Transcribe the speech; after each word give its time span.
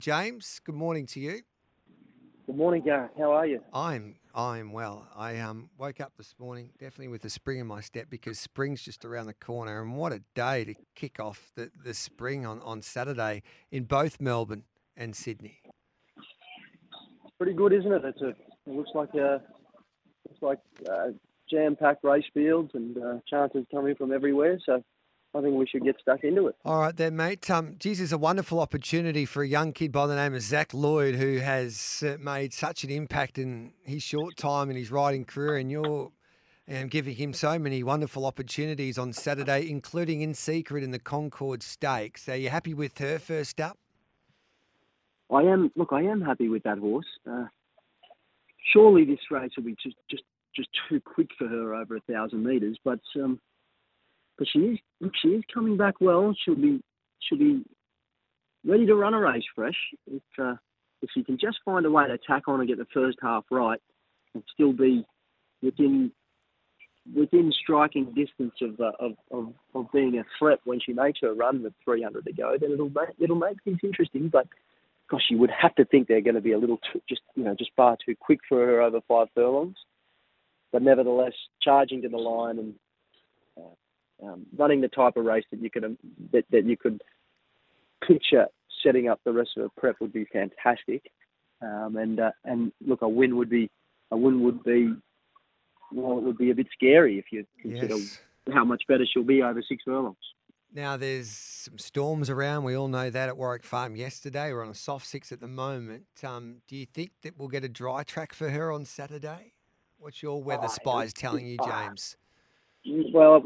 James, 0.00 0.62
good 0.64 0.74
morning 0.74 1.04
to 1.04 1.20
you. 1.20 1.42
Good 2.46 2.56
morning, 2.56 2.82
Gareth. 2.82 3.10
How 3.18 3.32
are 3.32 3.46
you? 3.46 3.60
I'm 3.74 4.16
I'm 4.34 4.72
well. 4.72 5.06
I 5.14 5.38
um 5.40 5.68
woke 5.76 6.00
up 6.00 6.14
this 6.16 6.34
morning 6.38 6.70
definitely 6.78 7.08
with 7.08 7.22
a 7.26 7.28
spring 7.28 7.58
in 7.58 7.66
my 7.66 7.82
step 7.82 8.06
because 8.08 8.38
spring's 8.38 8.80
just 8.80 9.04
around 9.04 9.26
the 9.26 9.34
corner, 9.34 9.82
and 9.82 9.94
what 9.94 10.12
a 10.14 10.22
day 10.34 10.64
to 10.64 10.74
kick 10.94 11.20
off 11.20 11.50
the, 11.54 11.70
the 11.84 11.92
spring 11.92 12.46
on, 12.46 12.62
on 12.62 12.80
Saturday 12.80 13.42
in 13.70 13.84
both 13.84 14.22
Melbourne 14.22 14.64
and 14.96 15.14
Sydney. 15.14 15.60
Pretty 17.36 17.52
good, 17.52 17.74
isn't 17.74 17.92
it? 17.92 18.02
It's 18.02 18.22
a, 18.22 18.28
it 18.28 18.74
looks 18.74 18.90
like 18.94 19.12
a 19.14 19.42
looks 20.26 20.40
like 20.40 20.60
uh, 20.90 21.08
jam-packed 21.50 22.02
race 22.04 22.24
fields 22.32 22.70
and 22.72 22.96
uh, 22.96 23.18
chances 23.28 23.66
coming 23.70 23.94
from 23.96 24.12
everywhere. 24.12 24.58
So 24.64 24.82
I 25.32 25.40
think 25.40 25.54
we 25.54 25.66
should 25.66 25.84
get 25.84 25.96
stuck 26.00 26.24
into 26.24 26.48
it. 26.48 26.56
All 26.64 26.80
right, 26.80 26.96
then, 26.96 27.14
mate. 27.14 27.48
Um, 27.50 27.76
geez, 27.78 28.00
it's 28.00 28.10
a 28.10 28.18
wonderful 28.18 28.58
opportunity 28.58 29.24
for 29.24 29.42
a 29.44 29.48
young 29.48 29.72
kid 29.72 29.92
by 29.92 30.08
the 30.08 30.16
name 30.16 30.34
of 30.34 30.42
Zac 30.42 30.74
Lloyd, 30.74 31.14
who 31.14 31.38
has 31.38 32.02
uh, 32.04 32.16
made 32.20 32.52
such 32.52 32.82
an 32.82 32.90
impact 32.90 33.38
in 33.38 33.72
his 33.84 34.02
short 34.02 34.36
time 34.36 34.70
in 34.70 34.76
his 34.76 34.90
riding 34.90 35.24
career, 35.24 35.56
and 35.56 35.70
you're 35.70 36.10
um, 36.68 36.88
giving 36.88 37.14
him 37.14 37.32
so 37.32 37.60
many 37.60 37.84
wonderful 37.84 38.26
opportunities 38.26 38.98
on 38.98 39.12
Saturday, 39.12 39.70
including 39.70 40.20
in 40.20 40.34
secret 40.34 40.82
in 40.82 40.90
the 40.90 40.98
Concorde 40.98 41.62
Stakes. 41.62 42.28
Are 42.28 42.36
you 42.36 42.50
happy 42.50 42.74
with 42.74 42.98
her 42.98 43.20
first 43.20 43.60
up? 43.60 43.78
I 45.32 45.42
am. 45.42 45.70
Look, 45.76 45.92
I 45.92 46.02
am 46.02 46.22
happy 46.22 46.48
with 46.48 46.64
that 46.64 46.78
horse. 46.78 47.06
Uh, 47.24 47.44
surely 48.72 49.04
this 49.04 49.20
race 49.30 49.52
will 49.56 49.62
be 49.62 49.76
just 49.80 49.96
just 50.10 50.24
just 50.56 50.68
too 50.88 51.00
quick 51.00 51.28
for 51.38 51.46
her 51.46 51.72
over 51.76 51.94
a 51.96 52.00
thousand 52.00 52.42
metres, 52.42 52.78
but. 52.84 52.98
Um, 53.14 53.38
but 54.40 54.48
she 54.50 54.58
is 54.58 54.78
she 55.22 55.28
is 55.28 55.44
coming 55.52 55.76
back 55.76 55.96
well. 56.00 56.34
She'll 56.42 56.54
be 56.54 56.80
she'll 57.20 57.38
be 57.38 57.62
ready 58.66 58.86
to 58.86 58.94
run 58.94 59.12
a 59.12 59.20
race 59.20 59.44
fresh 59.54 59.76
if 60.06 60.22
uh, 60.42 60.54
if 61.02 61.10
she 61.12 61.22
can 61.22 61.38
just 61.38 61.58
find 61.62 61.84
a 61.84 61.90
way 61.90 62.08
to 62.08 62.18
tack 62.26 62.48
on 62.48 62.58
and 62.58 62.68
get 62.68 62.78
the 62.78 62.86
first 62.92 63.18
half 63.22 63.44
right 63.50 63.80
and 64.34 64.42
still 64.54 64.72
be 64.72 65.04
within 65.62 66.10
within 67.14 67.52
striking 67.52 68.06
distance 68.14 68.54
of, 68.62 68.80
uh, 68.80 68.92
of, 68.98 69.12
of, 69.30 69.52
of 69.74 69.92
being 69.92 70.18
a 70.18 70.24
threat 70.38 70.58
when 70.64 70.78
she 70.80 70.92
makes 70.92 71.18
her 71.20 71.34
run 71.34 71.62
with 71.62 71.72
300 71.84 72.24
to 72.24 72.32
go, 72.32 72.56
then 72.58 72.72
it'll 72.72 72.88
make 72.88 73.10
it'll 73.20 73.36
make 73.36 73.62
things 73.62 73.78
interesting. 73.82 74.30
But 74.30 74.46
gosh, 75.10 75.24
you 75.28 75.36
would 75.36 75.50
have 75.50 75.74
to 75.74 75.84
think 75.84 76.08
they're 76.08 76.22
going 76.22 76.34
to 76.34 76.40
be 76.40 76.52
a 76.52 76.58
little 76.58 76.78
too, 76.90 77.02
just 77.06 77.20
you 77.34 77.44
know 77.44 77.54
just 77.54 77.72
far 77.76 77.98
too 78.02 78.16
quick 78.18 78.40
for 78.48 78.64
her 78.64 78.80
over 78.80 79.00
five 79.06 79.28
furlongs. 79.34 79.76
But 80.72 80.80
nevertheless, 80.80 81.34
charging 81.60 82.00
to 82.02 82.08
the 82.08 82.16
line 82.16 82.58
and 82.58 82.74
um, 84.22 84.46
running 84.56 84.80
the 84.80 84.88
type 84.88 85.16
of 85.16 85.24
race 85.24 85.44
that 85.50 85.60
you 85.62 85.70
could 85.70 85.84
um, 85.84 85.98
that, 86.32 86.44
that 86.50 86.64
you 86.64 86.76
could 86.76 87.02
picture 88.06 88.46
setting 88.82 89.08
up 89.08 89.20
the 89.24 89.32
rest 89.32 89.50
of 89.56 89.64
the 89.64 89.80
prep 89.80 89.96
would 90.00 90.12
be 90.12 90.26
fantastic. 90.32 91.10
Um, 91.62 91.96
and 91.96 92.20
uh, 92.20 92.30
and 92.44 92.72
look, 92.86 93.02
a 93.02 93.08
win 93.08 93.36
would 93.36 93.50
be 93.50 93.70
a 94.10 94.16
win 94.16 94.42
would 94.42 94.62
be 94.64 94.94
well, 95.92 96.18
it 96.18 96.24
would 96.24 96.38
be 96.38 96.50
a 96.50 96.54
bit 96.54 96.68
scary 96.72 97.18
if 97.18 97.26
you 97.32 97.44
consider 97.60 97.96
Yes. 97.96 98.20
how 98.52 98.64
much 98.64 98.82
better 98.88 99.04
she'll 99.12 99.24
be 99.24 99.42
over 99.42 99.62
six 99.62 99.82
furlongs. 99.84 100.16
Now, 100.72 100.96
there's 100.96 101.28
some 101.28 101.78
storms 101.78 102.30
around. 102.30 102.62
We 102.62 102.76
all 102.76 102.86
know 102.86 103.10
that 103.10 103.28
at 103.28 103.36
Warwick 103.36 103.64
Farm 103.64 103.96
yesterday. 103.96 104.52
We're 104.52 104.62
on 104.62 104.70
a 104.70 104.74
soft 104.74 105.04
six 105.04 105.32
at 105.32 105.40
the 105.40 105.48
moment. 105.48 106.04
Um, 106.24 106.58
do 106.68 106.76
you 106.76 106.86
think 106.86 107.10
that 107.22 107.36
we'll 107.36 107.48
get 107.48 107.64
a 107.64 107.68
dry 107.68 108.04
track 108.04 108.32
for 108.32 108.48
her 108.48 108.70
on 108.70 108.84
Saturday? 108.84 109.52
What's 109.98 110.22
your 110.22 110.40
weather 110.40 110.66
Oh, 110.66 110.68
spies 110.68 111.12
telling 111.12 111.44
you, 111.46 111.56
ah. 111.60 111.86
James? 111.88 112.16
Well, 113.12 113.42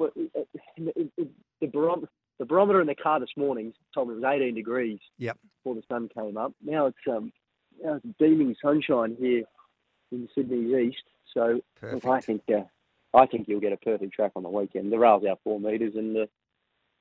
it, 0.77 0.93
it, 0.97 1.11
it, 1.17 1.29
the 1.61 1.67
barometer 1.67 2.09
the 2.39 2.45
barometer 2.45 2.81
in 2.81 2.87
the 2.89 2.95
car 2.97 3.21
this 3.21 3.31
morning 3.37 3.73
told 3.95 4.09
me 4.09 4.15
it 4.15 4.21
was 4.21 4.25
18 4.25 4.55
degrees 4.55 4.99
Yep. 5.19 5.39
before 5.62 5.77
the 5.77 5.83
sun 5.89 6.09
came 6.17 6.37
up. 6.37 6.53
Now 6.65 6.87
it's 6.87 6.99
um 7.09 7.33
now 7.83 7.95
it's 7.95 8.07
beaming 8.19 8.57
sunshine 8.62 9.17
here 9.19 9.45
in 10.11 10.29
Sydney's 10.34 10.75
east. 10.93 11.03
So 11.33 11.61
I 12.07 12.21
think 12.21 12.43
uh, 12.49 12.63
I 13.17 13.27
think 13.27 13.47
you'll 13.49 13.61
get 13.61 13.73
a 13.73 13.77
perfect 13.77 14.13
track 14.15 14.33
on 14.37 14.43
the 14.43 14.49
weekend. 14.49 14.93
The 14.93 14.99
rail's 14.99 15.25
out 15.25 15.41
four 15.45 15.61
metres, 15.61 15.95
and 15.97 16.17
uh, 16.17 16.27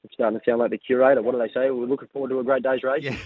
it's 0.04 0.14
starting 0.14 0.40
to 0.40 0.46
sound 0.46 0.60
like 0.60 0.72
the 0.72 0.78
curator. 0.78 1.22
What 1.22 1.32
do 1.34 1.40
they 1.40 1.48
say? 1.54 1.72
We're 1.72 1.86
looking 1.88 2.10
forward 2.14 2.30
to 2.30 2.40
a 2.40 2.44
great 2.44 2.64
day's 2.64 2.84
race. 2.84 3.04
Yeah. 3.04 3.16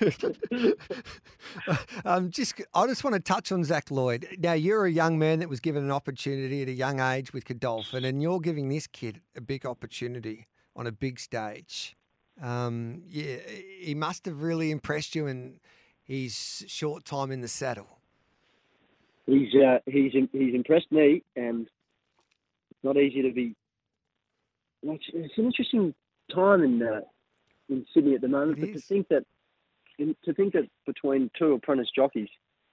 um, 2.04 2.30
just, 2.30 2.60
I 2.74 2.86
just 2.86 3.04
want 3.04 3.14
to 3.14 3.20
touch 3.20 3.52
on 3.52 3.64
Zac 3.64 3.90
Lloyd. 3.90 4.28
Now, 4.38 4.52
you're 4.52 4.86
a 4.86 4.90
young 4.90 5.18
man 5.18 5.40
that 5.40 5.48
was 5.48 5.60
given 5.60 5.84
an 5.84 5.90
opportunity 5.90 6.62
at 6.62 6.68
a 6.68 6.72
young 6.72 7.00
age 7.00 7.32
with 7.32 7.44
Godolphin, 7.44 8.04
and 8.04 8.22
you're 8.22 8.40
giving 8.40 8.68
this 8.68 8.86
kid 8.86 9.20
a 9.36 9.40
big 9.40 9.66
opportunity 9.66 10.46
on 10.76 10.86
a 10.86 10.92
big 10.92 11.18
stage. 11.18 11.96
Um, 12.42 13.02
yeah, 13.06 13.36
he 13.80 13.94
must 13.94 14.24
have 14.24 14.42
really 14.42 14.70
impressed 14.70 15.14
you 15.14 15.26
in 15.26 15.60
his 16.02 16.64
short 16.66 17.04
time 17.04 17.30
in 17.30 17.40
the 17.40 17.48
saddle. 17.48 17.98
He's 19.26 19.54
uh, 19.54 19.78
he's 19.86 20.12
he's 20.32 20.54
impressed 20.54 20.90
me, 20.90 21.22
and 21.36 21.68
it's 22.70 22.80
not 22.82 22.96
easy 22.96 23.22
to 23.22 23.32
be. 23.32 23.54
It's, 24.82 25.04
an 25.12 25.44
interesting 25.44 25.94
time 26.34 26.64
in 26.64 26.82
uh, 26.82 27.00
in 27.70 27.86
Sydney 27.94 28.14
at 28.14 28.20
the 28.20 28.28
moment, 28.28 28.58
It 28.58 28.60
but 28.60 28.72
to 28.74 28.80
think 28.80 29.08
that 29.08 29.24
in, 29.98 30.16
to 30.24 30.34
think 30.34 30.52
that 30.54 30.68
between 30.86 31.30
two 31.38 31.52
apprentice 31.52 31.88
jockeys, 31.94 32.28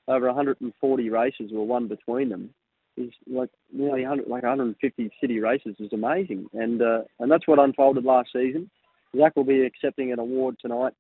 over 0.08 0.28
140 0.28 1.10
races 1.10 1.52
were 1.52 1.64
won 1.64 1.88
between 1.88 2.30
them, 2.30 2.54
is 2.96 3.12
like 3.28 3.50
nearly 3.72 4.02
100, 4.02 4.28
like 4.28 4.44
150 4.44 5.12
city 5.22 5.40
races 5.40 5.76
is 5.80 5.94
amazing, 5.94 6.48
and 6.54 6.82
uh, 6.82 7.02
and 7.20 7.32
that's 7.32 7.48
what 7.48 7.60
unfolded 7.60 8.04
last 8.04 8.30
season. 8.34 8.70
Zac 9.16 9.36
will 9.36 9.44
be 9.44 9.62
accepting 9.62 10.12
an 10.12 10.20
award 10.20 10.58
tonight 10.62 10.94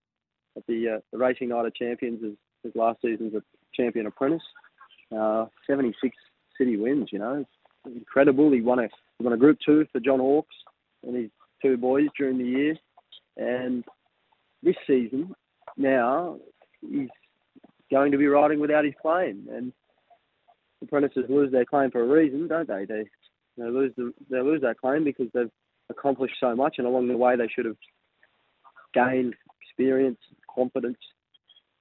at 0.55 0.65
the 0.67 0.97
uh, 0.97 0.99
the 1.11 1.17
Racing 1.17 1.49
Night 1.49 1.65
of 1.65 1.75
Champions 1.75 2.23
as, 2.23 2.69
as 2.69 2.75
last 2.75 3.01
season's 3.01 3.33
champion 3.73 4.05
apprentice. 4.05 4.43
Uh, 5.15 5.45
76 5.65 6.15
city 6.57 6.75
wins, 6.75 7.09
you 7.11 7.19
know, 7.19 7.45
it's 7.85 7.95
incredible. 7.95 8.51
He 8.51 8.61
won 8.61 8.79
a 8.79 8.89
he 9.17 9.23
won 9.23 9.33
a 9.33 9.37
Group 9.37 9.59
Two 9.65 9.85
for 9.91 9.99
John 9.99 10.19
Hawkes 10.19 10.55
and 11.05 11.15
his 11.15 11.29
two 11.61 11.77
boys 11.77 12.07
during 12.17 12.37
the 12.37 12.45
year, 12.45 12.75
and 13.37 13.83
this 14.63 14.75
season 14.85 15.33
now 15.77 16.37
he's 16.81 17.09
going 17.91 18.11
to 18.11 18.17
be 18.17 18.27
riding 18.27 18.59
without 18.59 18.85
his 18.85 18.93
claim. 19.01 19.47
And 19.51 19.71
apprentices 20.81 21.25
lose 21.29 21.51
their 21.51 21.65
claim 21.65 21.91
for 21.91 22.01
a 22.03 22.07
reason, 22.07 22.47
don't 22.47 22.67
they? 22.67 22.85
They 22.85 23.03
they 23.57 23.65
lose 23.65 23.91
the, 23.97 24.13
they 24.29 24.41
lose 24.41 24.61
that 24.61 24.79
claim 24.79 25.03
because 25.03 25.27
they've 25.33 25.51
accomplished 25.89 26.35
so 26.39 26.55
much, 26.55 26.75
and 26.77 26.85
along 26.85 27.07
the 27.07 27.17
way 27.17 27.35
they 27.35 27.47
should 27.47 27.65
have 27.65 27.77
gained 28.93 29.33
experience, 29.61 30.19
confidence, 30.53 30.97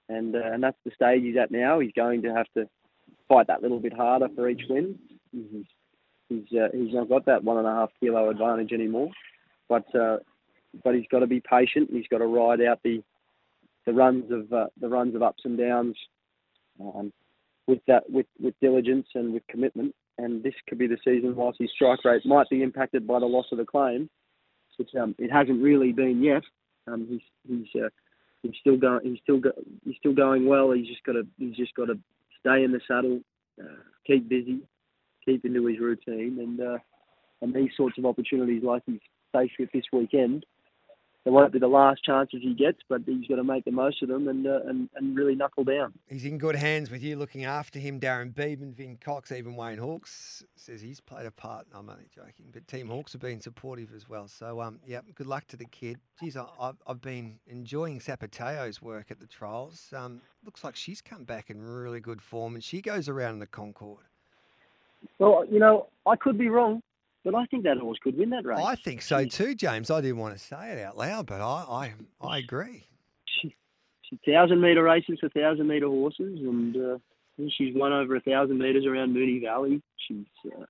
and 0.09 0.35
uh, 0.35 0.53
and 0.53 0.63
that's 0.63 0.79
the 0.85 0.91
stage 0.95 1.23
he's 1.23 1.37
at 1.37 1.51
now. 1.51 1.81
He's 1.81 1.93
going 1.95 2.23
to 2.23 2.33
have 2.33 2.47
to 2.57 2.69
fight 3.29 3.49
that 3.49 3.63
little 3.63 3.81
bit 3.81 3.93
harder 3.93 4.29
for 4.35 4.49
each 4.49 4.63
win. 4.69 4.99
He's 5.33 5.65
he's, 6.29 6.59
uh, 6.59 6.69
he's 6.73 6.95
not 6.95 7.09
got 7.09 7.27
that 7.27 7.45
one 7.45 7.59
and 7.59 7.67
a 7.67 7.73
half 7.73 7.91
kilo 8.01 8.31
advantage 8.31 8.73
anymore, 8.73 9.11
but 9.69 9.85
uh, 9.95 10.19
but 10.85 10.95
he's 10.95 11.07
got 11.11 11.21
to 11.21 11.27
be 11.27 11.41
patient. 11.41 11.91
He's 11.93 12.09
got 12.09 12.19
to 12.19 12.27
ride 12.27 12.61
out 12.61 12.81
the 12.83 13.03
the 13.87 13.93
runs 13.93 14.31
of 14.31 14.53
uh, 14.53 14.67
the 14.81 14.89
runs 14.89 15.15
of 15.15 15.23
ups 15.23 15.43
and 15.45 15.57
downs 15.57 15.97
um, 16.81 17.13
with 17.67 17.81
that 17.87 18.09
with, 18.11 18.27
with 18.41 18.55
diligence 18.61 19.07
and 19.15 19.33
with 19.33 19.47
commitment. 19.49 19.95
And 20.19 20.43
this 20.43 20.55
could 20.69 20.79
be 20.79 20.87
the 20.87 20.99
season, 21.05 21.37
whilst 21.37 21.61
his 21.61 21.71
strike 21.75 22.05
rate 22.05 22.25
might 22.25 22.49
be 22.49 22.63
impacted 22.63 23.07
by 23.07 23.19
the 23.19 23.27
loss 23.27 23.47
of 23.53 23.59
the 23.59 23.67
claim, 23.67 24.09
which 24.79 24.91
um, 25.01 25.15
it 25.19 25.31
hasn't 25.31 25.63
really 25.63 25.93
been 25.93 26.23
yet. 26.23 26.43
Um, 26.87 27.07
he's 27.09 27.21
he's 27.47 27.83
uh, 27.83 27.89
he's 28.43 28.55
still 28.61 28.77
going 28.77 29.01
he's 29.05 29.19
still 29.23 29.39
go, 29.39 29.53
he's 29.85 29.97
still 29.97 30.15
going 30.15 30.47
well. 30.47 30.73
He's 30.73 30.87
just 30.87 31.05
got 31.05 31.13
to 31.13 31.27
he's 31.39 31.57
just 31.57 31.75
got 31.75 31.87
to 31.87 31.99
stay 32.41 32.65
in 32.65 32.73
the 32.73 32.81
saddle, 32.89 33.21
uh, 33.61 33.83
keep 34.07 34.29
busy, 34.29 34.61
keep 35.25 35.45
into 35.45 35.67
his 35.67 35.79
routine, 35.79 36.39
and 36.41 36.61
uh, 36.61 36.79
and 37.43 37.55
these 37.55 37.71
sorts 37.77 37.99
of 37.99 38.07
opportunities 38.07 38.63
like 38.63 38.83
he's 38.87 39.01
faced 39.33 39.55
with 39.59 39.71
this 39.73 39.85
weekend 39.93 40.47
they 41.27 41.33
won't 41.33 41.53
be 41.53 41.59
the 41.59 41.67
last 41.67 42.05
chances 42.05 42.39
he 42.41 42.55
gets, 42.55 42.79
but 42.89 43.01
he's 43.05 43.27
got 43.27 43.35
to 43.35 43.43
make 43.43 43.65
the 43.65 43.73
most 43.73 44.01
of 44.01 44.09
them 44.09 44.29
and 44.29 44.47
uh, 44.47 44.61
and, 44.67 44.89
and 44.95 45.17
really 45.17 45.35
knuckle 45.35 45.65
down. 45.65 45.93
He's 46.07 46.25
in 46.25 46.39
good 46.39 46.55
hands 46.55 46.89
with 46.89 47.03
you 47.03 47.17
looking 47.17 47.45
after 47.45 47.81
him. 47.81 47.99
Darren 47.99 48.33
Beadman, 48.33 48.73
Vin 48.73 48.97
Cox, 48.97 49.33
even 49.33 49.57
Wayne 49.57 49.79
Hawkes 49.79 50.45
says 50.55 50.81
he's 50.81 51.01
played 51.01 51.27
a 51.27 51.33
part. 51.33 51.67
I'm 51.75 51.91
only 51.91 52.07
joking, 52.15 52.47
but 52.53 52.69
Team 52.69 52.87
Hawkes 52.87 53.13
have 53.13 53.21
been 53.21 53.41
supportive 53.41 53.93
as 53.93 54.09
well. 54.09 54.29
So, 54.29 54.61
um, 54.61 54.79
yeah, 54.87 55.01
good 55.17 55.27
luck 55.27 55.49
to 55.49 55.57
the 55.57 55.65
kid. 55.65 55.99
Geez, 56.21 56.37
I, 56.37 56.47
I've, 56.61 56.77
I've 56.87 57.01
been 57.01 57.41
enjoying 57.49 57.99
Zapateo's 57.99 58.81
work 58.81 59.11
at 59.11 59.19
the 59.19 59.27
trials. 59.27 59.93
Um, 59.97 60.21
looks 60.45 60.63
like 60.63 60.77
she's 60.77 61.01
come 61.01 61.25
back 61.25 61.51
in 61.51 61.61
really 61.61 61.99
good 61.99 62.23
form, 62.23 62.55
and 62.55 62.63
she 62.63 62.81
goes 62.81 63.09
around 63.09 63.35
in 63.35 63.39
the 63.41 63.49
Concorde. 63.49 63.99
Well, 65.19 65.45
you 65.51 65.59
know, 65.59 65.89
I 66.07 66.15
could 66.15 66.39
be 66.39 66.49
wrong. 66.51 66.83
But 67.27 67.35
I 67.35 67.45
think 67.47 67.65
that 67.65 67.79
horse 67.79 67.99
could 68.01 68.17
win 68.17 68.31
that 68.31 68.45
race. 68.47 68.61
I 68.65 68.77
think 68.77 69.03
so 69.03 69.25
too, 69.25 69.57
James. 69.57 69.91
I 69.91 70.01
didn't 70.01 70.19
want 70.19 70.39
to 70.39 70.39
say 70.39 70.71
it 70.71 70.79
out 70.85 70.97
loud, 70.97 71.27
but 71.27 71.41
I 71.41 71.93
I, 72.23 72.25
I 72.25 72.39
agree. 72.39 72.87
She, 73.25 73.53
she's 74.03 74.21
thousand 74.25 74.61
metre 74.61 74.81
races 74.81 75.19
for 75.19 75.29
thousand 75.31 75.67
metre 75.67 75.89
horses, 75.89 76.39
and 76.39 76.77
uh, 76.77 76.99
she's 77.59 77.75
won 77.75 77.93
over 77.93 78.15
a 78.15 78.21
thousand 78.21 78.59
metres 78.59 78.87
around 78.87 79.13
Moonee 79.13 79.43
Valley. 79.43 79.83
She's 80.07 80.25
uh, 80.47 80.67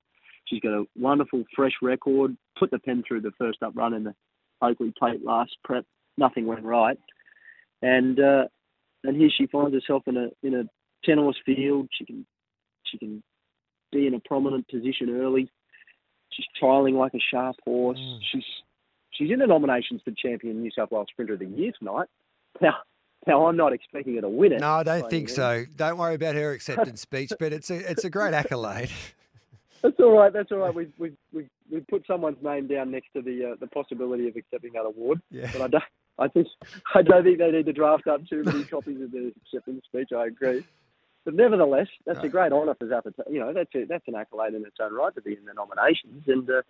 she's 0.46 0.60
got 0.60 0.72
a 0.72 0.84
wonderful 0.96 1.44
fresh 1.54 1.74
record. 1.82 2.34
Put 2.58 2.70
the 2.70 2.78
pen 2.78 3.04
through 3.06 3.20
the 3.20 3.32
first 3.38 3.62
up 3.62 3.72
run 3.76 3.92
in 3.92 4.04
the 4.04 4.14
Oakleigh 4.62 4.94
Plate 4.98 5.22
last 5.22 5.54
prep. 5.62 5.84
Nothing 6.16 6.46
went 6.46 6.64
right, 6.64 6.98
and 7.82 8.18
uh, 8.18 8.44
and 9.04 9.14
here 9.14 9.28
she 9.36 9.46
finds 9.46 9.74
herself 9.74 10.04
in 10.06 10.16
a 10.16 10.28
in 10.42 10.54
a 10.54 10.62
ten 11.04 11.18
horse 11.18 11.36
field. 11.44 11.90
She 11.92 12.06
can 12.06 12.24
she 12.84 12.96
can 12.96 13.22
be 13.92 14.06
in 14.06 14.14
a 14.14 14.20
prominent 14.20 14.66
position 14.68 15.10
early 15.20 15.50
She's 16.36 16.46
trialling 16.60 16.94
like 16.94 17.14
a 17.14 17.20
sharp 17.30 17.56
horse. 17.64 17.98
Mm. 17.98 18.18
She's 18.32 18.44
she's 19.10 19.30
in 19.30 19.38
the 19.38 19.46
nominations 19.46 20.02
for 20.04 20.12
champion 20.12 20.60
New 20.60 20.70
South 20.70 20.90
Wales 20.90 21.08
Sprinter 21.10 21.34
of 21.34 21.38
the 21.40 21.46
Year 21.46 21.72
tonight. 21.78 22.08
Now, 22.60 22.74
now 23.26 23.46
I'm 23.46 23.56
not 23.56 23.72
expecting 23.72 24.14
her 24.16 24.20
to 24.20 24.28
win 24.28 24.52
it. 24.52 24.60
No, 24.60 24.72
I 24.72 24.82
don't 24.82 25.10
think 25.10 25.28
so. 25.28 25.64
Don't 25.76 25.98
worry 25.98 26.14
about 26.14 26.34
her 26.34 26.52
acceptance 26.52 27.00
speech, 27.02 27.32
but 27.38 27.52
it's 27.52 27.70
a 27.70 27.90
it's 27.90 28.04
a 28.04 28.10
great 28.10 28.34
accolade. 28.34 28.90
That's 29.82 29.96
all 30.00 30.18
right. 30.18 30.32
That's 30.32 30.50
all 30.52 30.58
right. 30.58 30.74
We 30.74 30.88
we 30.98 31.12
we 31.32 31.48
we 31.70 31.80
put 31.80 32.06
someone's 32.06 32.42
name 32.42 32.66
down 32.66 32.90
next 32.90 33.12
to 33.14 33.22
the 33.22 33.52
uh, 33.52 33.54
the 33.60 33.66
possibility 33.66 34.28
of 34.28 34.36
accepting 34.36 34.72
that 34.74 34.84
award. 34.84 35.20
Yeah. 35.30 35.50
But 35.52 35.62
I 35.62 35.68
don't. 35.68 35.84
I 36.18 36.28
think 36.28 36.46
I 36.94 37.02
don't 37.02 37.24
think 37.24 37.38
they 37.38 37.50
need 37.50 37.66
to 37.66 37.72
draft 37.72 38.06
up 38.06 38.26
too 38.26 38.42
many 38.42 38.64
copies 38.64 39.00
of 39.02 39.10
the 39.10 39.32
acceptance 39.44 39.84
speech. 39.84 40.08
I 40.16 40.26
agree. 40.26 40.64
But 41.26 41.34
nevertheless, 41.34 41.88
that's 42.06 42.20
a 42.20 42.28
great 42.28 42.52
honour 42.52 42.76
for 42.76 42.86
Zapateo. 42.86 43.24
You 43.28 43.40
know, 43.40 43.52
that's 43.52 43.74
a, 43.74 43.84
that's 43.84 44.06
an 44.06 44.14
accolade 44.14 44.54
in 44.54 44.64
its 44.64 44.76
own 44.80 44.94
right 44.94 45.12
to 45.12 45.20
be 45.20 45.32
in 45.32 45.44
the 45.44 45.54
nominations. 45.54 46.22
And 46.28 46.48
uh, 46.48 46.62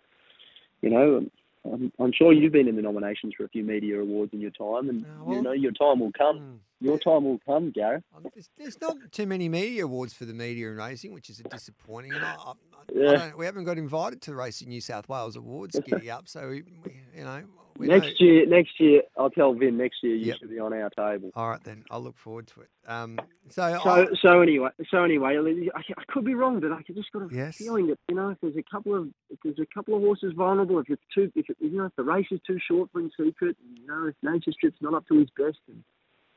you 0.80 0.88
know, 0.88 1.26
I'm, 1.70 1.92
I'm, 1.98 2.12
sure 2.14 2.32
you've 2.32 2.54
been 2.54 2.66
in 2.66 2.74
the 2.74 2.80
nominations 2.80 3.34
for 3.36 3.44
a 3.44 3.48
few 3.50 3.62
media 3.62 4.00
awards 4.00 4.32
in 4.32 4.40
your 4.40 4.52
time, 4.52 4.88
and 4.88 5.04
uh, 5.04 5.24
well, 5.24 5.36
you 5.36 5.42
know 5.42 5.52
your 5.52 5.72
time 5.72 6.00
will 6.00 6.12
come. 6.16 6.38
Hmm. 6.38 6.54
Your 6.80 6.98
time 6.98 7.24
will 7.24 7.38
come, 7.44 7.70
Gareth. 7.70 8.04
There's, 8.34 8.48
there's, 8.58 8.80
not 8.80 8.96
too 9.12 9.26
many 9.26 9.48
media 9.50 9.84
awards 9.84 10.14
for 10.14 10.24
the 10.24 10.34
media 10.34 10.68
and 10.68 10.78
racing, 10.78 11.12
which 11.12 11.28
is 11.28 11.40
a 11.40 11.42
disappointing. 11.44 12.12
And 12.12 12.24
I, 12.24 12.34
I, 12.34 12.52
yeah. 12.94 13.30
I 13.32 13.36
we 13.36 13.44
haven't 13.44 13.64
got 13.64 13.76
invited 13.76 14.22
to 14.22 14.30
the 14.30 14.36
Racing 14.36 14.70
New 14.70 14.80
South 14.80 15.06
Wales 15.06 15.36
Awards 15.36 15.78
giddy 15.86 16.10
up, 16.10 16.28
so 16.28 16.48
we, 16.48 16.62
we, 16.82 17.02
you 17.14 17.24
know 17.24 17.42
next 17.78 18.20
year, 18.20 18.46
next 18.46 18.78
year, 18.80 19.02
I'll 19.16 19.30
tell 19.30 19.54
Vin. 19.54 19.76
Next 19.76 20.02
year, 20.02 20.14
you 20.14 20.26
yep. 20.26 20.38
should 20.38 20.50
be 20.50 20.58
on 20.58 20.72
our 20.72 20.90
table. 20.90 21.30
All 21.34 21.48
right, 21.48 21.62
then. 21.62 21.84
I'll 21.90 22.02
look 22.02 22.16
forward 22.16 22.46
to 22.48 22.62
it. 22.62 22.68
Um, 22.86 23.18
so, 23.48 23.78
so, 23.82 23.90
I, 23.90 24.06
so 24.20 24.40
anyway, 24.40 24.70
so 24.90 25.02
anyway, 25.02 25.36
I, 25.74 25.80
I, 25.80 26.04
could 26.08 26.24
be 26.24 26.34
wrong, 26.34 26.60
but 26.60 26.72
I 26.72 26.82
just 26.92 27.12
got 27.12 27.22
a 27.22 27.28
yes. 27.30 27.56
feeling 27.56 27.88
that 27.88 27.98
you 28.08 28.14
know, 28.14 28.30
if 28.30 28.38
there's 28.40 28.56
a 28.56 28.62
couple 28.62 28.94
of 28.94 29.08
if 29.30 29.38
there's 29.42 29.58
a 29.58 29.66
couple 29.74 29.94
of 29.94 30.02
horses 30.02 30.32
vulnerable, 30.36 30.78
if 30.78 30.90
it's 30.90 31.02
too, 31.14 31.30
if 31.34 31.48
it, 31.50 31.56
you 31.60 31.76
know, 31.76 31.86
if 31.86 31.96
the 31.96 32.04
race 32.04 32.26
is 32.30 32.40
too 32.46 32.58
short 32.66 32.90
for 32.92 33.00
in 33.00 33.10
secret, 33.18 33.56
you 33.74 33.86
know, 33.86 34.06
if 34.06 34.14
Nature 34.22 34.52
Strip's 34.52 34.80
not 34.80 34.94
up 34.94 35.06
to 35.08 35.18
his 35.18 35.28
best, 35.36 35.58
and 35.68 35.82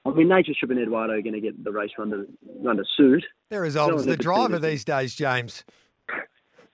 I 0.06 0.12
mean, 0.12 0.28
Nature 0.28 0.54
Strip 0.54 0.72
and 0.72 0.80
Eduardo 0.80 1.14
are 1.14 1.22
going 1.22 1.34
to 1.34 1.42
get 1.42 1.64
the 1.64 1.72
race 1.72 1.92
run 1.98 2.10
to 2.12 2.28
run 2.62 2.78
to 2.78 2.86
suit. 2.96 3.26
They're 3.50 3.66
as 3.66 3.78
old 3.78 3.94
as 3.94 4.06
the 4.06 4.18
driver 4.18 4.60
these 4.60 4.84
days, 4.84 5.16
James. 5.16 5.64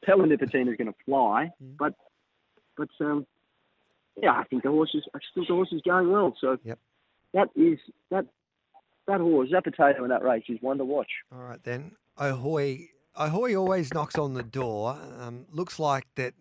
Telling 0.06 0.30
Nipatina's 0.30 0.78
going 0.78 0.92
to 0.92 0.96
fly, 1.06 1.52
mm. 1.64 1.78
but 1.78 1.94
but 2.78 2.90
um, 3.00 3.26
yeah, 4.22 4.32
I 4.32 4.44
think 4.46 4.64
the 4.64 4.70
horse 4.70 4.92
is. 4.94 5.04
I 5.14 5.20
think 5.34 5.48
the 5.48 5.54
horse 5.54 5.70
is 5.72 5.82
going 5.82 6.12
well. 6.12 6.36
So 6.40 6.58
yep. 6.64 6.80
that 7.34 7.50
is 7.56 7.80
that 8.12 8.26
that 9.08 9.20
horse, 9.22 9.50
that 9.52 9.64
potato 9.64 10.04
in 10.04 10.10
that 10.10 10.24
race 10.24 10.44
is 10.50 10.58
one 10.62 10.78
to 10.78 10.86
watch. 10.86 11.10
All 11.32 11.44
right 11.44 11.64
then, 11.64 11.92
Ahoy. 12.18 12.90
Ahoy 13.18 13.56
always 13.56 13.94
knocks 13.94 14.18
on 14.18 14.34
the 14.34 14.44
door. 14.44 15.00
Um, 15.20 15.46
looks 15.50 15.80
like 15.80 16.06
that 16.16 16.34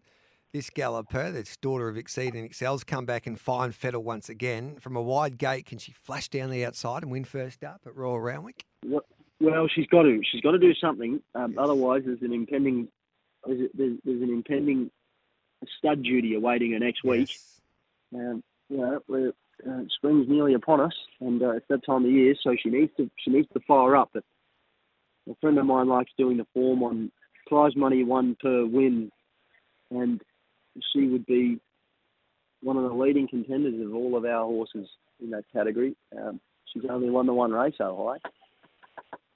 this 0.53 0.71
galloper, 0.71 1.31
that's 1.31 1.57
daughter 1.57 1.89
of 1.89 1.97
Exceed 1.97 2.35
and 2.35 2.45
Excels, 2.45 2.83
come 2.83 3.07
back 3.07 3.27
and 3.27 3.39
find 3.39 3.73
Fettle 3.75 4.03
once 4.03 4.29
again. 4.29 4.77
From 4.81 4.97
a 4.97 5.03
wide 5.03 5.39
gate, 5.39 5.67
can 5.67 5.79
she 5.79 5.93
flash 5.93 6.29
down 6.29 6.51
the 6.51 6.65
outside 6.65 7.03
and 7.03 7.13
win 7.13 7.25
first 7.25 7.63
up 7.63 7.83
at 7.87 7.95
Royal 7.95 8.21
Randwick? 8.21 8.65
Well, 9.41 9.69
she's 9.69 9.87
got 9.87 10.03
to. 10.03 10.21
She's 10.31 10.41
got 10.41 10.53
to 10.53 10.59
do 10.59 10.73
something. 10.75 11.21
Um, 11.35 11.53
yes. 11.53 11.59
Otherwise, 11.61 12.03
there's 12.07 12.23
an 12.23 12.33
impending 12.33 12.89
there's, 13.47 13.69
there's, 13.75 13.99
there's, 14.05 14.23
an 14.23 14.31
impending 14.31 14.91
stud 15.79 16.03
duty 16.03 16.35
awaiting 16.35 16.73
her 16.73 16.79
next 16.79 17.05
week. 17.05 17.31
Yes. 17.31 17.54
Um, 18.15 18.43
you 18.69 18.79
know, 18.79 19.01
we're, 19.09 19.33
uh, 19.69 19.83
spring's 19.97 20.29
nearly 20.29 20.55
upon 20.55 20.81
us, 20.81 20.95
and 21.21 21.43
uh, 21.43 21.51
it's 21.51 21.67
that 21.69 21.85
time 21.85 22.05
of 22.05 22.11
year, 22.11 22.35
so 22.43 22.55
she 22.61 22.71
needs 22.71 22.93
to 22.97 23.11
she 23.19 23.31
needs 23.31 23.49
to 23.53 23.61
fire 23.67 23.97
up. 23.97 24.11
But 24.15 24.25
a 25.31 25.35
friend 25.41 25.59
of 25.59 25.67
mine 25.67 25.89
likes 25.89 26.11
doing 26.19 26.37
the 26.37 26.47
form 26.55 26.83
on 26.83 27.13
prize 27.47 27.77
money 27.77 28.05
one 28.05 28.37
per 28.41 28.65
win, 28.65 29.11
and 29.91 30.21
she 30.93 31.07
would 31.07 31.27
be 31.27 31.61
one 32.63 32.77
of 32.77 32.85
the 32.85 32.95
leading 32.95 33.29
contenders 33.29 33.85
of 33.85 33.95
all 33.95 34.17
of 34.17 34.25
our 34.25 34.45
horses 34.45 34.89
in 35.23 35.31
that 35.31 35.45
category. 35.53 35.95
Um, 36.17 36.41
she's 36.73 36.85
only 36.91 37.11
won 37.11 37.27
the 37.27 37.35
one 37.35 37.53
race 37.53 37.75
so 37.79 38.09
high, 38.09 38.31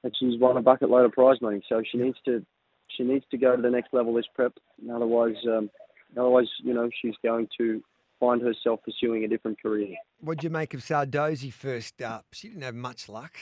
and 0.03 0.15
she's 0.19 0.41
won 0.41 0.57
a 0.57 0.63
bucket 0.63 0.91
load 0.91 1.05
of 1.05 1.13
prize 1.13 1.41
money. 1.41 1.63
So 1.69 1.83
she 1.91 1.99
needs 1.99 2.19
to 2.25 2.45
she 2.97 3.05
needs 3.05 3.25
to 3.31 3.39
go 3.39 3.55
to 3.55 3.63
the 3.63 3.71
next 3.71 3.93
level 3.93 4.15
this 4.15 4.27
prep. 4.35 4.55
Otherwise, 4.93 5.37
um, 5.47 5.71
otherwise, 6.17 6.49
you 6.63 6.75
know, 6.75 6.89
she's 7.01 7.15
going 7.23 7.49
to 7.59 7.83
find 8.19 8.43
herself 8.43 8.81
pursuing 8.85 9.25
a 9.25 9.29
different 9.29 9.61
career. 9.61 9.97
What'd 10.20 10.44
you 10.44 10.50
make 10.50 10.75
of 10.75 10.81
Sardozi 10.81 11.53
first 11.53 12.00
up? 12.03 12.26
She 12.32 12.49
didn't 12.49 12.62
have 12.62 12.75
much 12.75 13.09
luck. 13.09 13.32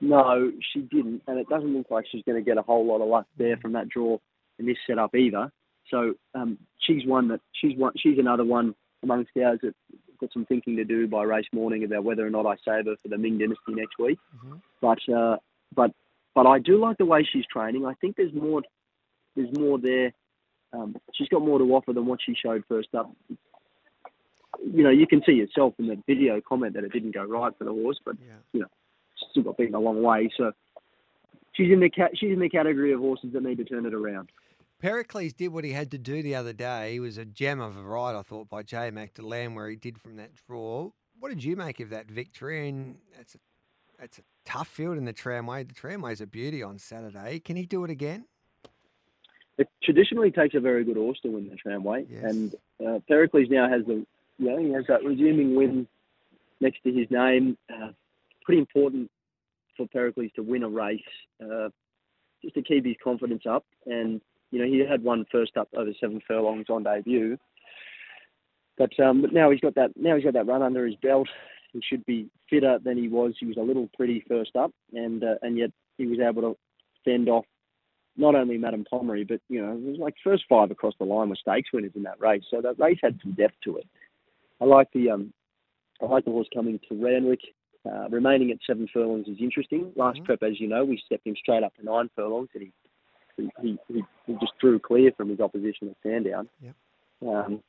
No, 0.00 0.50
she 0.72 0.80
didn't, 0.80 1.22
and 1.28 1.38
it 1.38 1.48
doesn't 1.48 1.72
look 1.72 1.86
like 1.90 2.06
she's 2.10 2.24
going 2.24 2.36
to 2.36 2.44
get 2.44 2.58
a 2.58 2.62
whole 2.62 2.84
lot 2.84 3.00
of 3.00 3.08
luck 3.08 3.26
there 3.38 3.56
from 3.58 3.74
that 3.74 3.88
draw 3.88 4.18
in 4.58 4.66
this 4.66 4.76
setup 4.86 5.14
either. 5.14 5.52
So 5.90 6.14
um, 6.34 6.58
she's 6.80 7.06
one 7.06 7.28
that 7.28 7.40
she's 7.52 7.76
one. 7.76 7.92
She's 7.96 8.18
another 8.18 8.44
one 8.44 8.74
amongst 9.02 9.30
ours 9.36 9.60
that 9.62 9.74
got 10.20 10.32
some 10.32 10.46
thinking 10.46 10.76
to 10.76 10.84
do 10.84 11.06
by 11.06 11.22
race 11.22 11.46
morning 11.52 11.84
about 11.84 12.04
whether 12.04 12.26
or 12.26 12.30
not 12.30 12.46
I 12.46 12.54
save 12.64 12.86
her 12.86 12.96
for 13.00 13.08
the 13.08 13.18
Ming 13.18 13.38
Dynasty 13.38 13.74
next 13.74 13.98
week. 13.98 14.18
Mm-hmm. 14.36 14.56
But 14.80 15.14
uh, 15.14 15.36
but 15.74 15.92
but 16.34 16.46
I 16.46 16.58
do 16.58 16.78
like 16.78 16.98
the 16.98 17.04
way 17.04 17.26
she's 17.30 17.46
training. 17.46 17.86
I 17.86 17.94
think 17.94 18.16
there's 18.16 18.32
more 18.32 18.62
there's 19.36 19.52
more 19.56 19.78
there 19.78 20.12
um, 20.72 20.96
she's 21.14 21.28
got 21.28 21.42
more 21.42 21.58
to 21.58 21.64
offer 21.64 21.92
than 21.92 22.06
what 22.06 22.20
she 22.24 22.34
showed 22.34 22.64
first 22.68 22.94
up. 22.94 23.10
You 24.64 24.84
know, 24.84 24.90
you 24.90 25.06
can 25.06 25.22
see 25.26 25.32
yourself 25.32 25.74
in 25.78 25.88
the 25.88 25.96
video 26.06 26.40
comment 26.40 26.74
that 26.74 26.84
it 26.84 26.92
didn't 26.92 27.14
go 27.14 27.24
right 27.24 27.52
for 27.56 27.64
the 27.64 27.72
horse, 27.72 27.98
but 28.04 28.16
yeah. 28.20 28.34
you 28.52 28.60
know, 28.60 28.66
still 29.30 29.42
got 29.42 29.56
beaten 29.56 29.74
a 29.74 29.80
long 29.80 30.02
way. 30.02 30.30
So 30.36 30.52
she's 31.52 31.72
in 31.72 31.80
the 31.80 31.90
ca- 31.90 32.10
she's 32.14 32.32
in 32.32 32.40
the 32.40 32.48
category 32.48 32.92
of 32.92 33.00
horses 33.00 33.32
that 33.32 33.42
need 33.42 33.58
to 33.58 33.64
turn 33.64 33.86
it 33.86 33.94
around. 33.94 34.30
Pericles 34.80 35.32
did 35.32 35.48
what 35.48 35.64
he 35.64 35.72
had 35.72 35.92
to 35.92 35.98
do 35.98 36.22
the 36.22 36.34
other 36.34 36.52
day. 36.52 36.92
He 36.92 37.00
was 37.00 37.16
a 37.16 37.24
gem 37.24 37.60
of 37.60 37.76
a 37.76 37.82
ride, 37.82 38.16
I 38.16 38.22
thought, 38.22 38.48
by 38.48 38.64
J. 38.64 38.90
Magdalene, 38.90 39.54
where 39.54 39.70
he 39.70 39.76
did 39.76 40.00
from 40.00 40.16
that 40.16 40.30
draw. 40.34 40.90
What 41.20 41.28
did 41.28 41.44
you 41.44 41.54
make 41.54 41.78
of 41.78 41.90
that 41.90 42.10
victory? 42.10 42.68
And 42.68 42.96
that's 43.16 43.36
a, 43.36 43.38
that's 44.00 44.18
a 44.18 44.22
tough 44.44 44.66
field 44.66 44.98
in 44.98 45.04
the 45.04 45.12
tramway. 45.12 45.62
The 45.62 45.72
tramway's 45.72 46.20
a 46.20 46.26
beauty 46.26 46.64
on 46.64 46.78
Saturday. 46.78 47.38
Can 47.38 47.54
he 47.54 47.64
do 47.64 47.84
it 47.84 47.90
again? 47.90 48.24
It 49.58 49.68
traditionally 49.82 50.30
takes 50.30 50.54
a 50.54 50.60
very 50.60 50.84
good 50.84 50.96
horse 50.96 51.18
to 51.22 51.28
win 51.28 51.48
the 51.48 51.56
tramway, 51.56 52.06
yes. 52.08 52.24
and 52.24 52.54
uh, 52.86 52.98
Pericles 53.06 53.48
now 53.50 53.68
has 53.68 53.84
the 53.86 54.04
you 54.38 54.50
know 54.50 54.58
he 54.58 54.72
has 54.72 54.84
that 54.88 55.04
resuming 55.04 55.54
win 55.54 55.86
next 56.60 56.82
to 56.84 56.92
his 56.92 57.10
name. 57.10 57.58
Uh, 57.72 57.88
pretty 58.44 58.60
important 58.60 59.10
for 59.76 59.86
Pericles 59.88 60.30
to 60.36 60.42
win 60.42 60.62
a 60.62 60.68
race, 60.68 61.00
uh, 61.42 61.68
just 62.42 62.54
to 62.54 62.62
keep 62.62 62.86
his 62.86 62.96
confidence 63.02 63.42
up. 63.48 63.64
And 63.86 64.20
you 64.50 64.58
know 64.58 64.64
he 64.64 64.78
had 64.78 65.04
one 65.04 65.26
first 65.30 65.56
up 65.56 65.68
over 65.76 65.90
seven 66.00 66.20
furlongs 66.26 66.66
on 66.70 66.82
debut, 66.82 67.38
but 68.78 68.98
um, 69.00 69.20
but 69.22 69.32
now 69.32 69.50
he's 69.50 69.60
got 69.60 69.74
that 69.74 69.90
now 69.96 70.16
he's 70.16 70.24
got 70.24 70.34
that 70.34 70.46
run 70.46 70.62
under 70.62 70.86
his 70.86 70.96
belt. 70.96 71.28
He 71.72 71.82
should 71.82 72.04
be 72.06 72.28
fitter 72.48 72.78
than 72.82 72.96
he 72.96 73.08
was. 73.08 73.34
He 73.38 73.46
was 73.46 73.56
a 73.56 73.62
little 73.62 73.88
pretty 73.96 74.24
first 74.28 74.56
up, 74.56 74.72
and 74.94 75.22
uh, 75.22 75.34
and 75.42 75.58
yet 75.58 75.72
he 75.98 76.06
was 76.06 76.20
able 76.20 76.42
to 76.42 76.56
fend 77.04 77.28
off 77.28 77.44
not 78.16 78.34
only 78.34 78.58
Madame 78.58 78.84
Pommery, 78.90 79.26
but 79.26 79.40
you 79.48 79.64
know, 79.64 79.72
it 79.72 79.82
was 79.82 79.98
like 79.98 80.14
first 80.22 80.44
five 80.48 80.70
across 80.70 80.94
the 80.98 81.04
line 81.04 81.28
were 81.28 81.36
stakes 81.36 81.70
winners 81.72 81.92
in 81.94 82.02
that 82.02 82.20
race. 82.20 82.42
So 82.50 82.60
that 82.60 82.78
race 82.78 82.98
had 83.02 83.18
some 83.22 83.32
depth 83.32 83.54
to 83.64 83.78
it. 83.78 83.86
I 84.60 84.64
like 84.64 84.88
the 84.92 85.10
um, 85.10 85.32
I 86.00 86.06
like 86.06 86.24
the 86.24 86.30
horse 86.30 86.48
coming 86.52 86.78
to 86.88 87.02
Randwick. 87.02 87.40
Uh, 87.84 88.08
remaining 88.10 88.52
at 88.52 88.58
seven 88.64 88.86
furlongs 88.92 89.26
is 89.26 89.38
interesting. 89.40 89.92
Last 89.96 90.16
mm-hmm. 90.16 90.26
prep, 90.26 90.42
as 90.44 90.60
you 90.60 90.68
know, 90.68 90.84
we 90.84 91.02
stepped 91.04 91.26
him 91.26 91.34
straight 91.36 91.64
up 91.64 91.74
to 91.76 91.84
nine 91.84 92.10
furlongs, 92.14 92.48
and 92.54 92.62
he 92.62 92.72
he, 93.60 93.78
he, 93.88 94.02
he 94.26 94.32
just 94.34 94.52
drew 94.60 94.78
clear 94.78 95.10
from 95.16 95.30
his 95.30 95.40
opposition 95.40 95.88
at 95.88 95.96
Sandown. 96.02 96.48
Yep. 96.60 96.74
Um, 97.26 97.62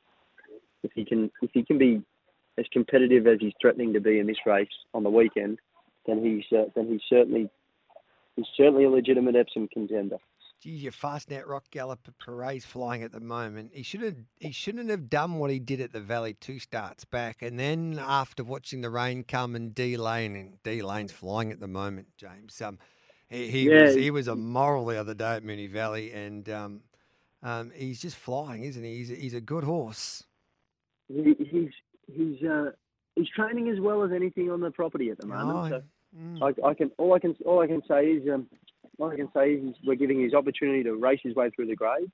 if 0.82 0.92
he 0.94 1.04
can 1.04 1.30
if 1.42 1.50
he 1.52 1.64
can 1.64 1.78
be 1.78 2.02
as 2.58 2.66
competitive 2.72 3.26
as 3.26 3.38
he's 3.40 3.54
threatening 3.60 3.92
to 3.94 4.00
be 4.00 4.18
in 4.18 4.26
this 4.26 4.36
race 4.46 4.68
on 4.92 5.02
the 5.02 5.10
weekend, 5.10 5.58
then 6.06 6.22
he's 6.22 6.56
uh, 6.56 6.66
then 6.76 6.86
he's 6.86 7.00
certainly 7.08 7.50
he's 8.36 8.46
certainly 8.56 8.84
a 8.84 8.90
legitimate 8.90 9.36
Epsom 9.36 9.68
contender. 9.72 10.18
Geez, 10.64 10.82
your 10.82 10.92
Fastnet 10.92 11.46
Rock 11.46 11.64
Galloper 11.70 12.12
Parade's 12.12 12.64
flying 12.64 13.02
at 13.02 13.12
the 13.12 13.20
moment. 13.20 13.72
He 13.74 13.82
should 13.82 14.00
have 14.00 14.16
he 14.40 14.50
shouldn't 14.50 14.88
have 14.88 15.10
done 15.10 15.34
what 15.34 15.50
he 15.50 15.58
did 15.58 15.78
at 15.82 15.92
the 15.92 16.00
Valley 16.00 16.32
two 16.32 16.58
starts 16.58 17.04
back, 17.04 17.42
and 17.42 17.58
then 17.58 18.00
after 18.00 18.42
watching 18.42 18.80
the 18.80 18.88
rain 18.88 19.24
come 19.24 19.54
and 19.56 19.74
D 19.74 19.98
Lane 19.98 20.34
and 20.34 20.62
D 20.62 20.80
Lane's 20.80 21.12
flying 21.12 21.52
at 21.52 21.60
the 21.60 21.68
moment, 21.68 22.06
James. 22.16 22.62
Um, 22.62 22.78
he, 23.28 23.48
he 23.48 23.68
Yeah. 23.68 23.82
was 23.82 23.94
he 23.94 24.10
was 24.10 24.26
a 24.26 24.36
moral 24.36 24.86
the 24.86 24.96
other 24.98 25.12
day 25.12 25.34
at 25.34 25.44
Moonee 25.44 25.68
Valley, 25.68 26.12
and 26.12 26.48
um, 26.48 26.80
um, 27.42 27.70
he's 27.74 28.00
just 28.00 28.16
flying, 28.16 28.64
isn't 28.64 28.82
he? 28.82 28.96
He's 28.96 29.10
he's 29.10 29.34
a 29.34 29.42
good 29.42 29.64
horse. 29.64 30.24
He, 31.08 31.36
he's 31.40 31.72
he's 32.10 32.42
uh, 32.42 32.70
he's 33.16 33.28
training 33.36 33.68
as 33.68 33.80
well 33.80 34.02
as 34.02 34.12
anything 34.12 34.50
on 34.50 34.62
the 34.62 34.70
property 34.70 35.10
at 35.10 35.18
the 35.18 35.26
moment. 35.26 35.58
Oh, 35.58 35.68
so 35.68 35.82
mm. 36.18 36.54
I, 36.64 36.68
I 36.68 36.72
can 36.72 36.90
all 36.96 37.12
I 37.12 37.18
can 37.18 37.36
all 37.44 37.60
I 37.60 37.66
can 37.66 37.82
say 37.86 38.06
is 38.06 38.26
um, 38.32 38.46
all 38.98 39.10
I 39.10 39.16
can 39.16 39.28
say 39.34 39.54
is 39.54 39.74
we're 39.84 39.94
giving 39.94 40.22
his 40.22 40.34
opportunity 40.34 40.82
to 40.84 40.94
race 40.94 41.20
his 41.22 41.34
way 41.34 41.50
through 41.50 41.66
the 41.66 41.76
grade. 41.76 42.10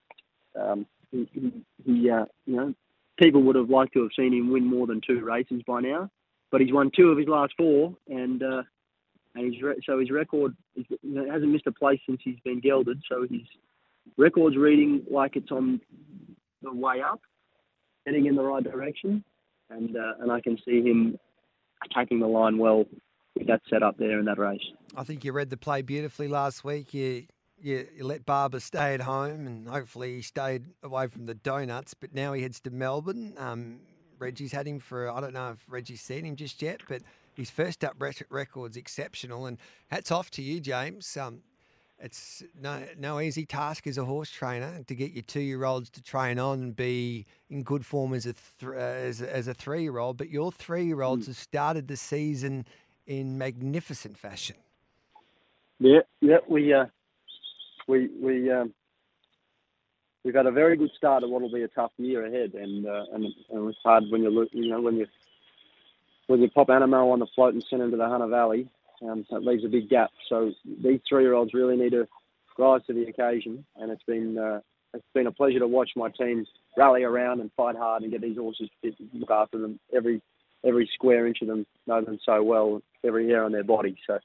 Um, 0.58 0.86
he, 1.10 1.28
he, 1.84 2.10
uh, 2.10 2.24
you 2.46 2.56
know, 2.56 2.74
people 3.18 3.42
would 3.42 3.56
have 3.56 3.70
liked 3.70 3.92
to 3.94 4.02
have 4.02 4.10
seen 4.16 4.32
him 4.32 4.50
win 4.50 4.64
more 4.64 4.86
than 4.86 5.00
two 5.06 5.20
races 5.20 5.62
by 5.66 5.80
now, 5.80 6.10
but 6.50 6.60
he's 6.60 6.72
won 6.72 6.90
two 6.94 7.10
of 7.10 7.18
his 7.18 7.28
last 7.28 7.52
four, 7.56 7.94
and 8.08 8.42
uh, 8.42 8.62
and 9.34 9.52
his 9.52 9.62
re- 9.62 9.80
so 9.86 9.98
his 9.98 10.10
record 10.10 10.56
is, 10.76 10.84
you 10.90 11.14
know, 11.14 11.30
hasn't 11.30 11.50
missed 11.50 11.66
a 11.66 11.72
place 11.72 12.00
since 12.06 12.20
he's 12.24 12.40
been 12.44 12.60
gelded. 12.60 13.00
So 13.08 13.22
his 13.22 13.42
record's 14.16 14.56
reading 14.56 15.04
like 15.10 15.36
it's 15.36 15.50
on 15.50 15.80
the 16.62 16.72
way 16.72 17.00
up, 17.00 17.20
heading 18.06 18.26
in 18.26 18.34
the 18.34 18.42
right 18.42 18.62
direction, 18.62 19.24
and 19.68 19.96
uh, 19.96 20.14
and 20.20 20.32
I 20.32 20.40
can 20.40 20.58
see 20.64 20.82
him 20.82 21.18
attacking 21.84 22.20
the 22.20 22.26
line 22.26 22.58
well 22.58 22.84
with 23.40 23.48
that 23.48 23.62
setup 23.68 23.98
there 23.98 24.18
in 24.18 24.24
that 24.26 24.38
race. 24.38 24.62
I 24.96 25.02
think 25.04 25.24
you 25.24 25.32
read 25.32 25.50
the 25.50 25.56
play 25.56 25.82
beautifully 25.82 26.28
last 26.28 26.62
week. 26.64 26.94
You, 26.94 27.24
you 27.60 27.86
you 27.96 28.04
let 28.04 28.24
Barber 28.24 28.60
stay 28.60 28.94
at 28.94 29.00
home, 29.02 29.46
and 29.46 29.68
hopefully 29.68 30.16
he 30.16 30.22
stayed 30.22 30.66
away 30.82 31.08
from 31.08 31.26
the 31.26 31.34
donuts. 31.34 31.94
But 31.94 32.14
now 32.14 32.32
he 32.32 32.42
heads 32.42 32.60
to 32.60 32.70
Melbourne. 32.70 33.34
Um, 33.36 33.80
Reggie's 34.18 34.52
had 34.52 34.66
him 34.68 34.78
for 34.78 35.10
I 35.10 35.20
don't 35.20 35.34
know 35.34 35.50
if 35.50 35.64
Reggie's 35.68 36.00
seen 36.02 36.24
him 36.24 36.36
just 36.36 36.62
yet, 36.62 36.82
but 36.88 37.02
his 37.34 37.50
first 37.50 37.82
up 37.84 37.94
rec- 37.98 38.26
record's 38.30 38.76
exceptional. 38.76 39.46
And 39.46 39.58
hats 39.90 40.10
off 40.12 40.30
to 40.32 40.42
you, 40.42 40.60
James. 40.60 41.16
Um, 41.16 41.40
it's 42.02 42.42
no 42.58 42.82
no 42.98 43.20
easy 43.20 43.44
task 43.44 43.86
as 43.86 43.98
a 43.98 44.04
horse 44.06 44.30
trainer 44.30 44.82
to 44.86 44.94
get 44.94 45.12
your 45.12 45.22
two 45.22 45.40
year 45.40 45.64
olds 45.64 45.90
to 45.90 46.02
train 46.02 46.38
on 46.38 46.60
and 46.62 46.74
be 46.76 47.26
in 47.50 47.62
good 47.62 47.84
form 47.84 48.14
as 48.14 48.24
a 48.24 48.32
th- 48.58 48.72
as, 48.74 49.20
a- 49.20 49.34
as 49.34 49.48
a 49.48 49.54
three 49.54 49.82
year 49.82 49.98
old. 49.98 50.16
But 50.16 50.30
your 50.30 50.50
three 50.50 50.86
year 50.86 51.02
olds 51.02 51.26
have 51.26 51.36
started 51.36 51.88
the 51.88 51.96
season 51.98 52.64
in 53.10 53.36
magnificent 53.36 54.16
fashion. 54.16 54.54
Yeah, 55.80 56.00
yeah, 56.20 56.38
we 56.48 56.72
uh, 56.72 56.86
we 57.88 58.08
we 58.22 58.52
um, 58.52 58.72
we've 60.22 60.34
had 60.34 60.46
a 60.46 60.52
very 60.52 60.76
good 60.76 60.92
start 60.96 61.24
of 61.24 61.30
what 61.30 61.42
will 61.42 61.52
be 61.52 61.64
a 61.64 61.68
tough 61.68 61.90
year 61.96 62.24
ahead, 62.24 62.54
and 62.54 62.86
uh, 62.86 63.06
and, 63.12 63.24
and 63.50 63.68
it's 63.68 63.78
hard 63.82 64.04
when 64.10 64.22
you 64.22 64.30
look, 64.30 64.48
you 64.52 64.70
know, 64.70 64.80
when 64.80 64.96
you 64.96 65.06
when 66.28 66.40
you 66.40 66.48
pop 66.50 66.68
Anamoe 66.68 67.12
on 67.12 67.18
the 67.18 67.26
float 67.34 67.52
and 67.52 67.64
send 67.68 67.82
him 67.82 67.90
to 67.90 67.96
the 67.96 68.08
Hunter 68.08 68.28
Valley, 68.28 68.70
um, 69.02 69.26
that 69.30 69.42
leaves 69.42 69.64
a 69.64 69.68
big 69.68 69.88
gap. 69.88 70.10
So 70.28 70.52
these 70.80 71.00
three-year-olds 71.08 71.52
really 71.52 71.76
need 71.76 71.90
to 71.90 72.06
rise 72.58 72.82
to 72.86 72.92
the 72.92 73.06
occasion, 73.06 73.64
and 73.74 73.90
it's 73.90 74.04
been 74.04 74.38
uh, 74.38 74.60
it's 74.94 75.04
been 75.14 75.26
a 75.26 75.32
pleasure 75.32 75.58
to 75.58 75.66
watch 75.66 75.90
my 75.96 76.10
team 76.10 76.46
rally 76.76 77.02
around 77.02 77.40
and 77.40 77.50
fight 77.56 77.74
hard 77.74 78.02
and 78.02 78.12
get 78.12 78.20
these 78.20 78.36
horses 78.36 78.70
fit, 78.80 78.94
look 79.12 79.32
after 79.32 79.58
them 79.58 79.80
every 79.92 80.22
every 80.64 80.88
square 80.94 81.26
inch 81.26 81.38
of 81.42 81.48
them, 81.48 81.66
know 81.88 82.02
them 82.02 82.20
so 82.24 82.40
well, 82.42 82.82
every 83.04 83.28
hair 83.28 83.44
on 83.44 83.52
their 83.52 83.64
body. 83.64 83.96
So 84.06 84.18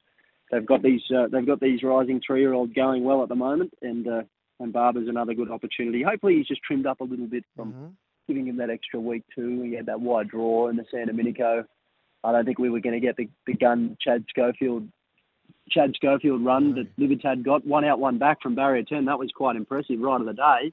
they've 0.50 0.66
got 0.66 0.82
these 0.82 1.02
uh, 1.14 1.26
they've 1.30 1.46
got 1.46 1.60
these 1.60 1.82
rising 1.82 2.20
three 2.26 2.40
year 2.40 2.52
old 2.52 2.74
going 2.74 3.04
well 3.04 3.22
at 3.22 3.28
the 3.28 3.34
moment, 3.34 3.72
and 3.82 4.06
uh, 4.06 4.22
and 4.60 4.72
Barber's 4.72 5.08
another 5.08 5.34
good 5.34 5.50
opportunity. 5.50 6.02
Hopefully, 6.02 6.36
he's 6.36 6.46
just 6.46 6.62
trimmed 6.62 6.86
up 6.86 7.00
a 7.00 7.04
little 7.04 7.26
bit 7.26 7.44
from 7.54 7.72
Mhm. 7.72 7.90
giving 8.28 8.46
him 8.48 8.56
that 8.56 8.70
extra 8.70 9.00
week 9.00 9.22
too. 9.34 9.62
He 9.62 9.74
had 9.74 9.86
that 9.86 10.00
wide 10.00 10.28
draw 10.28 10.68
in 10.68 10.76
the 10.76 10.84
San 10.90 11.06
Domenico. 11.08 11.64
I 12.24 12.32
don't 12.32 12.44
think 12.44 12.58
we 12.58 12.70
were 12.70 12.80
going 12.80 13.00
to 13.00 13.06
get 13.06 13.16
the, 13.16 13.28
the 13.46 13.54
gun 13.54 13.96
Chad 14.00 14.24
Schofield 14.30 14.88
Chad 15.70 15.92
Schofield 15.96 16.44
run 16.44 16.74
that 16.74 16.86
Libertad 16.96 17.44
got 17.44 17.66
one 17.66 17.84
out, 17.84 17.98
one 17.98 18.18
back 18.18 18.40
from 18.40 18.54
barrier 18.54 18.82
ten. 18.82 19.04
That 19.04 19.18
was 19.18 19.30
quite 19.34 19.56
impressive 19.56 20.00
right 20.00 20.20
of 20.20 20.26
the 20.26 20.32
day, 20.32 20.72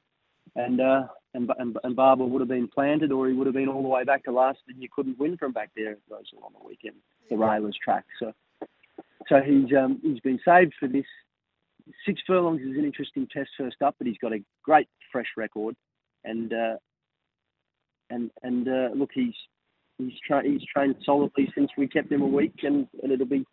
and 0.56 0.80
uh, 0.80 1.08
and 1.34 1.50
and, 1.58 1.78
and 1.84 1.96
Barber 1.96 2.26
would 2.26 2.42
have 2.42 2.50
been 2.50 2.68
planted, 2.68 3.12
or 3.12 3.28
he 3.28 3.34
would 3.34 3.48
have 3.48 3.56
been 3.56 3.70
all 3.70 3.82
the 3.82 3.88
way 3.88 4.04
back 4.04 4.24
to 4.26 4.32
last, 4.32 4.60
and 4.68 4.82
you 4.82 4.90
couldn't 4.94 5.20
win 5.20 5.38
from 5.38 5.52
back 5.52 5.72
there. 5.76 5.98
Those 6.10 6.26
on 6.42 6.54
the 6.60 6.68
weekend, 6.68 6.96
the 7.30 7.38
railers 7.38 7.78
track. 7.84 8.06
So 8.20 8.34
so 9.30 9.42
he's 9.42 9.76
um, 9.78 10.00
he's 10.02 10.20
been 10.20 10.40
saved 10.46 10.74
for 10.80 10.88
this. 10.88 11.06
Six 12.06 12.22
furlongs 12.26 12.62
is 12.62 12.78
an 12.78 12.86
interesting 12.86 13.28
test 13.32 13.50
first 13.58 13.82
up, 13.82 13.96
but 13.98 14.08
he's 14.08 14.18
got 14.22 14.34
a 14.34 14.44
great 14.64 14.88
fresh 15.12 15.28
record, 15.36 15.76
and 16.24 16.54
uh, 16.54 16.76
and 18.10 18.32
and 18.44 18.68
uh, 18.68 18.90
look, 18.96 19.10
he's 19.14 19.36
he's 19.98 20.14
tra- 20.26 20.44
he's 20.44 20.64
trained 20.66 20.96
solidly 21.06 21.52
since 21.56 21.70
we 21.78 21.88
kept 21.88 22.12
him 22.12 22.22
a 22.22 22.28
week, 22.28 22.56
and, 22.64 22.88
and 23.02 23.12
it'll 23.12 23.26
be 23.26 23.46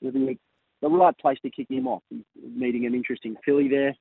it'll 0.00 0.12
be 0.12 0.38
the 0.80 0.88
right 0.88 1.16
place 1.18 1.38
to 1.42 1.50
kick 1.50 1.70
him 1.70 1.86
off. 1.86 2.02
He's 2.10 2.24
meeting 2.54 2.86
an 2.86 2.94
interesting 2.94 3.36
filly 3.44 3.68
there, 3.68 3.94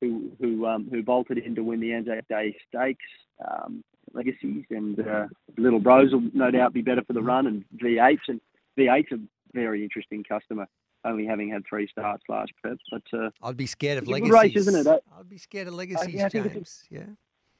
who 0.00 0.30
who 0.40 0.66
um, 0.66 0.88
who 0.90 1.02
bolted 1.02 1.38
in 1.38 1.54
to 1.54 1.62
win 1.62 1.80
the 1.80 1.92
Anzac 1.92 2.26
Day 2.28 2.56
Stakes 2.68 3.04
um, 3.46 3.82
legacies, 4.12 4.64
and 4.70 4.98
uh, 5.00 5.26
Little 5.56 5.80
Bros 5.80 6.12
will 6.12 6.22
no 6.34 6.50
doubt 6.50 6.72
be 6.72 6.82
better 6.82 7.02
for 7.04 7.12
the 7.12 7.22
run, 7.22 7.46
and 7.46 7.64
V8s 7.82 8.18
and 8.28 8.40
V8's 8.78 9.12
a 9.12 9.18
very 9.52 9.82
interesting 9.82 10.22
customer. 10.24 10.66
Only 11.04 11.24
having 11.26 11.50
had 11.50 11.62
three 11.68 11.86
starts 11.86 12.24
last 12.28 12.50
prep, 12.60 12.78
but 12.90 13.02
uh, 13.16 13.30
I'd 13.42 13.56
be 13.56 13.66
scared 13.66 13.98
of 13.98 14.02
It's 14.04 14.10
a 14.10 14.12
legacies. 14.12 14.32
race, 14.32 14.56
isn't 14.56 14.86
it? 14.86 14.86
I- 14.88 15.20
I'd 15.20 15.28
be 15.28 15.38
scared 15.38 15.68
of 15.68 15.74
legacies, 15.74 16.14
yeah, 16.14 16.26
I 16.26 16.28
think 16.28 16.46
it's 16.46 16.86
a- 16.90 16.94
Yeah. 16.94 17.06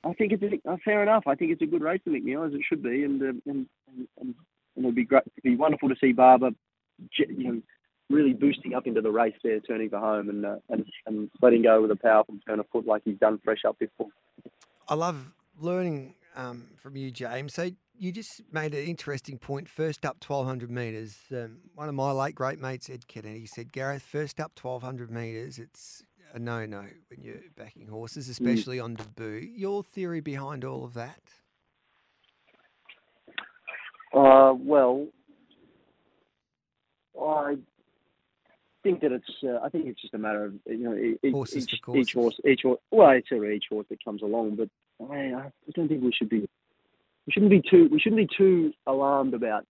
I 0.05 0.13
think 0.15 0.33
it's 0.33 0.43
a, 0.43 0.71
uh, 0.71 0.77
fair 0.85 1.03
enough. 1.03 1.25
I 1.27 1.35
think 1.37 1.53
it's 1.53 1.63
a 1.63 1.67
good 1.67 1.83
race 1.83 2.01
to 2.05 2.11
McNeil 2.11 2.47
as 2.47 2.55
it 2.55 2.61
should 2.69 2.83
be, 2.83 3.05
and 3.05 3.23
uh, 3.23 3.27
and, 3.27 3.41
and 3.47 4.09
and 4.21 4.35
and 4.77 4.85
it'd 4.85 4.95
be 4.95 5.05
great. 5.05 5.23
It'd 5.37 5.43
be 5.45 5.57
wonderful 5.57 5.89
to 5.89 5.97
see 6.01 6.13
Barber, 6.13 6.51
you 7.17 7.27
know, 7.45 7.63
really 8.11 8.33
boosting 8.33 8.75
up 8.75 8.87
into 8.87 9.01
the 9.01 9.11
race 9.11 9.35
there, 9.43 9.61
turning 9.61 9.91
for 9.91 9.99
home, 9.99 10.29
and 10.29 10.47
uh, 10.47 10.57
and 10.69 10.85
and 11.07 11.31
letting 11.43 11.63
go 11.63 11.83
with 11.83 11.91
a 11.91 11.97
powerful 11.97 12.35
turn 12.47 12.61
of 12.61 12.67
foot 12.73 12.87
like 12.87 13.03
he's 13.05 13.19
done 13.19 13.41
fresh 13.45 13.65
up 13.67 13.79
before. 13.79 14.09
I 14.89 14.95
love 14.95 15.33
learning 15.61 16.15
um, 16.37 16.65
from 16.77 16.97
you, 16.97 17.11
James. 17.11 17.55
So 17.55 17.71
you 17.99 18.13
just 18.13 18.43
made 18.53 18.75
an 18.75 18.85
interesting 18.85 19.39
point. 19.39 19.69
First 19.69 20.05
up, 20.05 20.21
twelve 20.21 20.47
hundred 20.47 20.71
metres. 20.71 21.17
Um, 21.33 21.59
one 21.75 21.89
of 21.89 21.95
my 21.95 22.13
late 22.13 22.35
great 22.35 22.61
mates, 22.61 22.89
Ed 22.91 23.09
Kennedy, 23.09 23.47
said, 23.47 23.73
"Gareth, 23.73 24.03
first 24.03 24.41
up, 24.41 24.55
twelve 24.55 24.83
hundred 24.83 25.11
metres. 25.11 25.59
It's 25.59 26.03
a 26.35 26.39
no-no 26.39 26.85
when 27.09 27.23
you're 27.23 27.37
backing 27.57 27.89
horses, 27.89 28.29
especially 28.29 28.79
on 28.79 28.95
debut." 28.95 29.49
Your 29.55 29.83
theory 29.83 30.21
behind 30.21 30.65
all 30.65 30.85
of 30.85 30.95
that? 30.95 31.21
Uh, 34.15 34.55
well, 34.57 35.09
I 37.21 37.57
think 38.87 39.01
that 39.03 39.13
it's. 39.13 39.31
Uh, 39.43 39.59
I 39.63 39.69
think 39.69 39.87
it's 39.87 40.01
just 40.01 40.15
a 40.15 40.19
matter 40.19 40.45
of 40.45 40.55
you 40.67 40.79
know 40.79 40.95
each, 40.97 41.19
each, 41.55 41.75
each 41.95 42.13
horse, 42.15 42.39
each 42.47 42.63
horse. 42.63 42.79
Well, 42.91 43.11
it's 43.11 43.31
a 43.33 43.43
each 43.45 43.65
horse 43.71 43.87
that 43.91 44.03
comes 44.05 44.23
along, 44.23 44.57
but 44.57 44.69
I, 45.11 45.17
I 45.35 45.51
don't 45.75 45.89
think 45.89 46.03
we 46.03 46.13
should 46.13 46.29
be. 46.29 46.41
We 47.27 47.33
shouldn't 47.33 47.51
be 47.51 47.61
too. 47.61 47.89
We 47.91 47.99
shouldn't 48.01 48.29
be 48.29 48.37
too 48.37 48.73
alarmed 48.87 49.35
about 49.35 49.65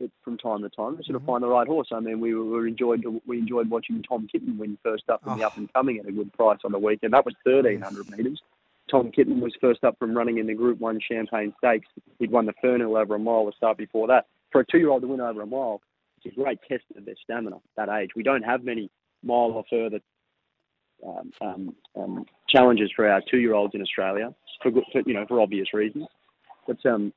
it 0.00 0.10
from 0.22 0.36
time 0.38 0.62
to 0.62 0.68
time. 0.68 0.96
We 0.98 1.04
sort 1.04 1.16
of 1.16 1.22
Mhm. 1.22 1.26
find 1.26 1.42
the 1.42 1.48
right 1.48 1.66
horse. 1.66 1.88
I 1.92 2.00
mean, 2.00 2.20
we 2.20 2.34
were 2.34 2.44
we 2.62 2.68
enjoyed 2.68 3.04
we 3.26 3.38
enjoyed 3.38 3.70
watching 3.70 4.02
Tom 4.02 4.28
Kitten 4.30 4.58
win 4.58 4.76
first 4.82 5.04
up 5.08 5.22
in 5.26 5.38
the 5.38 5.44
Oh. 5.44 5.46
up 5.46 5.56
and 5.56 5.72
coming 5.72 5.98
at 5.98 6.06
a 6.06 6.12
good 6.12 6.32
price 6.34 6.58
on 6.64 6.72
the 6.72 6.78
weekend. 6.78 7.12
That 7.14 7.24
was 7.24 7.34
thirteen 7.44 7.80
hundred 7.80 8.10
metres. 8.10 8.42
Tom 8.90 9.10
Kitten 9.10 9.40
was 9.40 9.54
first 9.62 9.82
up 9.82 9.98
from 9.98 10.14
running 10.14 10.36
in 10.38 10.46
the 10.46 10.54
Group 10.54 10.78
One 10.78 11.00
Champagne 11.00 11.54
Stakes. 11.58 11.88
He'd 12.18 12.30
won 12.30 12.44
the 12.44 12.52
Fernhill 12.62 13.00
over 13.00 13.14
a 13.14 13.18
mile 13.18 13.46
the 13.46 13.52
start 13.52 13.78
before 13.78 14.06
that. 14.08 14.26
For 14.52 14.60
a 14.60 14.66
two-year-old 14.66 15.00
to 15.02 15.08
win 15.08 15.20
over 15.22 15.40
a 15.40 15.46
mile, 15.46 15.80
it's 16.24 16.36
a 16.36 16.40
great 16.40 16.58
test 16.68 16.84
of 16.96 17.04
their 17.04 17.14
stamina 17.22 17.56
at 17.56 17.62
that 17.88 17.88
age. 17.88 18.10
We 18.16 18.22
don't 18.22 18.42
have 18.42 18.64
many 18.64 18.90
mile 19.22 19.52
or 19.52 19.64
further 19.70 20.00
um, 21.06 21.30
um, 21.40 21.76
um, 21.96 22.24
challenges 22.48 22.90
for 22.94 23.08
our 23.08 23.22
two-year-olds 23.30 23.74
in 23.74 23.82
Australia, 23.82 24.34
for, 24.62 24.70
good, 24.70 24.84
for 24.92 25.02
you 25.06 25.14
know 25.14 25.26
for 25.26 25.40
obvious 25.40 25.72
reasons. 25.74 26.06
But 26.66 26.84
um, 26.86 27.12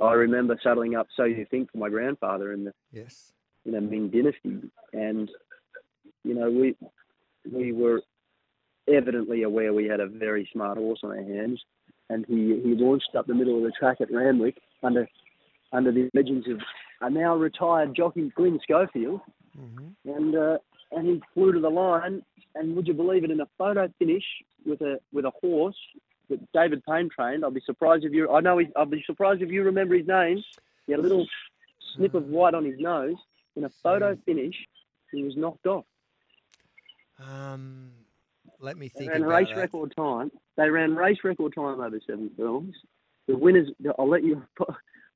I 0.00 0.12
remember 0.12 0.58
saddling 0.62 0.96
up 0.96 1.06
So 1.16 1.24
You 1.24 1.46
Think 1.50 1.70
for 1.70 1.78
my 1.78 1.88
grandfather 1.88 2.52
in 2.52 2.64
the 2.64 2.72
Yes. 2.92 3.32
you 3.64 3.72
know 3.72 3.80
Ming 3.80 4.08
Dynasty, 4.08 4.70
and 4.92 5.30
you 6.24 6.34
know 6.34 6.50
we 6.50 6.76
we 7.50 7.72
were 7.72 8.02
evidently 8.92 9.42
aware 9.42 9.72
we 9.72 9.86
had 9.86 10.00
a 10.00 10.06
very 10.06 10.48
smart 10.52 10.78
horse 10.78 11.00
on 11.04 11.10
our 11.10 11.22
hands, 11.22 11.62
and 12.10 12.24
he 12.26 12.60
he 12.64 12.74
launched 12.74 13.10
up 13.16 13.26
the 13.26 13.34
middle 13.34 13.56
of 13.58 13.62
the 13.62 13.72
track 13.78 14.00
at 14.00 14.12
Randwick 14.12 14.56
under 14.82 15.08
under 15.72 15.92
the 15.92 16.10
legends 16.14 16.48
of 16.48 16.58
a 17.02 17.10
now 17.10 17.36
retired 17.36 17.94
jockey 17.94 18.32
Glenn 18.34 18.58
Schofield, 18.62 19.20
hmm 19.54 19.88
and 20.04 20.34
uh, 20.34 20.58
and 20.92 21.06
he 21.06 21.22
flew 21.34 21.52
to 21.52 21.60
the 21.60 21.68
line, 21.68 22.22
and 22.54 22.74
would 22.76 22.86
you 22.86 22.94
believe 22.94 23.24
it, 23.24 23.30
in 23.30 23.40
a 23.40 23.48
photo 23.58 23.88
finish 23.98 24.24
with 24.64 24.80
a 24.80 24.98
with 25.12 25.24
a 25.24 25.32
horse 25.42 25.76
that 26.30 26.40
David 26.52 26.82
Payne 26.88 27.08
trained. 27.14 27.44
I'll 27.44 27.50
be 27.50 27.62
surprised 27.64 28.04
if 28.04 28.12
you. 28.12 28.30
I 28.30 28.40
know. 28.40 28.58
He, 28.58 28.68
I'll 28.76 28.86
be 28.86 29.02
surprised 29.06 29.42
if 29.42 29.50
you 29.50 29.62
remember 29.62 29.94
his 29.96 30.06
name. 30.06 30.42
He 30.86 30.92
had 30.92 31.00
a 31.00 31.02
little 31.02 31.26
snip 31.94 32.14
of 32.14 32.24
white 32.26 32.54
on 32.54 32.64
his 32.64 32.78
nose. 32.78 33.16
In 33.56 33.64
a 33.64 33.70
photo 33.82 34.16
finish, 34.24 34.54
he 35.12 35.22
was 35.22 35.36
knocked 35.36 35.66
off. 35.66 35.84
Um, 37.18 37.90
let 38.60 38.76
me 38.76 38.90
They 38.94 39.00
think 39.00 39.12
ran 39.12 39.22
race 39.22 39.48
that. 39.48 39.60
record 39.60 39.92
time. 39.96 40.30
They 40.56 40.70
ran 40.70 40.94
race 40.96 41.18
record 41.22 41.54
time 41.54 41.80
over 41.80 42.00
seven 42.06 42.30
films. 42.36 42.74
The 43.28 43.36
winners, 43.36 43.68
I'll 43.98 44.08
let 44.08 44.24
you, 44.24 44.42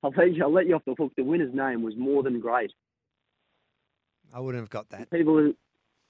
I'll 0.03 0.13
let 0.17 0.33
you, 0.33 0.43
I'll 0.43 0.53
let 0.53 0.67
you 0.67 0.75
off 0.75 0.85
the 0.87 0.95
hook. 0.95 1.13
The 1.17 1.25
winner's 1.25 1.55
name 1.55 1.83
was 1.83 1.95
more 1.97 2.23
than 2.23 2.41
great. 2.41 2.73
I 4.33 4.41
wouldn't 4.41 4.63
have 4.63 4.71
got 4.71 4.89
that. 4.91 5.11
People 5.11 5.35
who, 5.35 5.57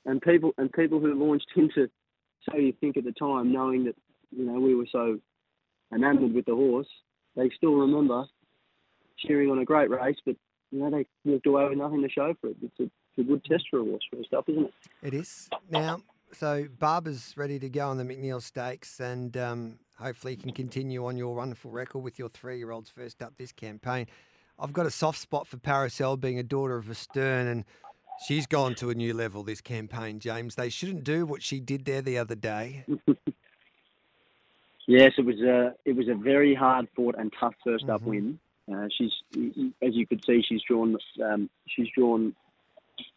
and 0.05 0.21
people 0.21 0.53
and 0.59 0.73
people 0.73 1.01
who 1.01 1.15
launched 1.15 1.49
into 1.57 1.89
So 2.49 2.57
You 2.57 2.73
Think 2.81 2.97
at 2.97 3.05
the 3.05 3.13
time, 3.13 3.53
knowing 3.53 3.85
that 3.85 3.95
you 4.31 4.45
know 4.45 4.61
we 4.61 4.75
were 4.75 4.87
so 4.91 5.19
enamoured 5.95 6.35
with 6.35 6.47
the 6.47 6.55
horse, 6.55 6.89
they 7.37 7.51
still 7.57 7.75
remember 7.75 8.25
cheering 9.19 9.51
on 9.51 9.59
a 9.59 9.65
great 9.65 9.91
race, 9.91 10.17
but 10.25 10.37
you 10.71 10.81
know 10.81 10.91
they 10.91 11.07
walked 11.25 11.47
away 11.47 11.69
with 11.69 11.79
nothing 11.79 12.03
to 12.03 12.09
show 12.09 12.35
for 12.41 12.49
it. 12.49 12.57
It's 12.63 12.81
a, 12.81 12.85
it's 12.85 13.19
a 13.19 13.23
good 13.23 13.45
test 13.45 13.65
for 13.71 13.81
a 13.81 13.85
horse 13.85 14.03
for 14.11 14.39
up, 14.39 14.49
isn't 14.49 14.65
it? 14.65 14.75
It 15.03 15.15
is. 15.15 15.49
Now, 15.71 16.01
so 16.33 16.67
Barber's 16.79 17.35
ready 17.37 17.59
to 17.59 17.69
go 17.69 17.89
on 17.89 17.99
the 17.99 18.05
McNeil 18.05 18.43
Stakes 18.43 19.01
and 19.01 19.37
um, 19.37 19.79
hopefully 19.99 20.35
you 20.35 20.39
can 20.39 20.53
continue 20.53 21.07
on 21.07 21.17
your 21.17 21.35
wonderful 21.35 21.71
record 21.71 22.01
with 22.01 22.19
your 22.19 22.29
three 22.29 22.59
year 22.59 22.71
olds 22.71 22.91
first 22.91 23.23
up 23.23 23.37
this 23.37 23.53
campaign. 23.53 24.07
I've 24.59 24.73
got 24.73 24.87
a 24.87 24.91
soft 24.91 25.19
spot 25.19 25.47
for 25.47 25.57
Paracel 25.59 26.19
being 26.19 26.39
a 26.39 26.43
daughter 26.43 26.77
of 26.77 26.89
Astern 26.91 27.47
and 27.47 27.65
she's 28.27 28.47
gone 28.47 28.75
to 28.77 28.91
a 28.91 28.95
new 28.95 29.13
level 29.13 29.43
this 29.43 29.61
campaign, 29.61 30.19
James. 30.19 30.55
They 30.55 30.69
shouldn't 30.71 31.05
do 31.05 31.27
what 31.27 31.43
she 31.43 31.61
did 31.61 31.85
there 31.85 32.03
the 32.03 32.19
other 32.19 32.35
day. 32.35 32.85
Yes, 34.89 35.15
it 35.19 35.25
was 35.25 35.41
a 35.41 35.75
it 35.85 35.97
was 35.97 36.09
a 36.09 36.15
very 36.15 36.55
hard 36.55 36.87
fought 36.95 37.17
and 37.19 37.33
tough 37.39 37.55
1st 37.67 37.89
up 37.89 38.03
Mhm. 38.03 38.05
win. 38.05 38.39
Uh, 38.73 38.87
she's 38.89 39.13
as 39.83 39.95
you 39.97 40.07
could 40.07 40.25
see, 40.25 40.43
she's 40.43 40.63
drawn 40.63 40.97
um, 41.25 41.51
she's 41.67 41.89
drawn 41.91 42.35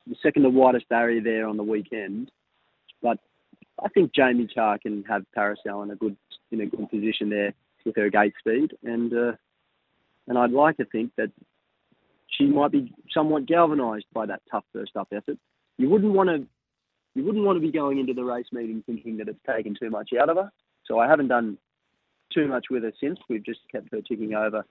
the 0.08 0.16
second 0.22 0.44
to 0.44 0.50
widest 0.50 0.90
barrier 0.90 1.22
there 1.22 1.48
on 1.48 1.58
the 1.58 1.64
weekend. 1.64 2.32
But 3.04 3.20
I 3.84 3.88
think 3.90 4.14
Jamie 4.14 4.48
Kah 4.48 4.78
can 4.80 5.04
have 5.04 5.26
Paracel 5.38 5.84
in 5.84 5.92
a 5.92 5.96
good 5.96 6.18
in 6.52 6.62
a 6.62 6.66
good 6.66 6.90
position 6.90 7.30
there 7.30 7.54
with 7.86 7.96
her 7.96 8.10
gate 8.10 8.34
speed, 8.40 8.76
and 8.84 9.14
uh, 9.14 9.32
and 10.28 10.38
I'd 10.38 10.52
like 10.52 10.78
to 10.78 10.86
think 10.86 11.12
that 11.18 11.32
she 12.28 12.46
might 12.46 12.72
be 12.72 12.94
somewhat 13.14 13.46
galvanised 13.46 14.06
by 14.14 14.26
that 14.26 14.42
tough 14.50 14.64
first 14.74 14.96
up 14.96 15.08
effort. 15.12 15.38
You 15.78 15.90
wouldn't 15.90 16.14
want 16.14 16.30
to 16.30 16.46
you 17.16 17.24
wouldn't 17.26 17.46
want 17.46 17.58
to 17.58 17.62
be 17.62 17.72
going 17.72 18.00
into 18.00 18.14
the 18.14 18.24
race 18.24 18.48
meeting 18.52 18.84
thinking 18.86 19.18
that 19.18 19.28
it's 19.28 19.40
taken 19.48 19.76
too 19.80 19.90
much 19.90 20.12
out 20.20 20.30
of 20.30 20.38
her. 20.38 20.52
So 20.86 21.00
I 21.00 21.08
haven't 21.08 21.28
done 21.28 21.58
too 22.34 22.48
much 22.48 22.68
with 22.70 22.84
her 22.84 22.94
since. 23.02 23.20
We've 23.30 23.44
just 23.44 23.60
kept 23.72 23.92
her 23.92 24.02
ticking 24.02 24.36
over 24.36 24.66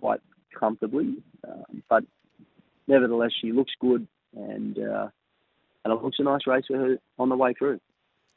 quite 0.00 0.20
comfortably. 0.58 1.16
Um, 1.46 1.82
but 1.88 2.04
nevertheless, 2.86 3.30
she 3.40 3.52
looks 3.52 3.72
good, 3.80 4.06
and 4.36 4.78
uh, 4.78 5.08
and 5.84 5.92
it 5.92 6.02
looks 6.02 6.18
a 6.18 6.24
nice 6.24 6.46
race 6.46 6.64
for 6.66 6.76
her 6.76 6.98
on 7.18 7.28
the 7.28 7.36
way 7.36 7.54
through. 7.54 7.80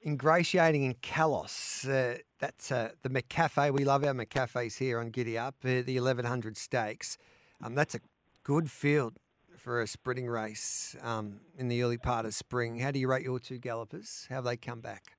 Ingratiating 0.06 0.84
in 0.84 0.96
Kalos. 0.96 1.88
Uh, 1.88 2.18
that's 2.40 2.72
uh, 2.72 2.90
the 3.04 3.10
McCafe. 3.10 3.72
We 3.72 3.86
love 3.86 4.04
our 4.04 4.14
McCafes 4.14 4.78
here 4.78 5.00
on 5.00 5.12
Giddy 5.12 5.38
Up, 5.38 5.56
uh, 5.64 5.82
the 5.86 6.00
1100 6.00 6.58
Stakes. 6.58 7.18
Um, 7.64 7.74
that's 7.74 7.96
a 7.96 8.00
good 8.44 8.70
field 8.70 9.14
for 9.58 9.82
a 9.82 9.88
sprinting 9.88 10.28
race 10.28 10.98
um, 11.02 11.40
in 11.58 11.70
the 11.70 11.82
early 11.82 11.98
part 11.98 12.26
of 12.26 12.36
spring. 12.36 12.80
How 12.80 12.92
do 12.92 13.00
you 13.00 13.08
rate 13.08 13.24
your 13.24 13.40
two 13.40 13.58
gallopers? 13.58 14.26
How 14.28 14.36
have 14.36 14.44
they 14.44 14.58
come 14.58 14.82
back? 14.82 15.16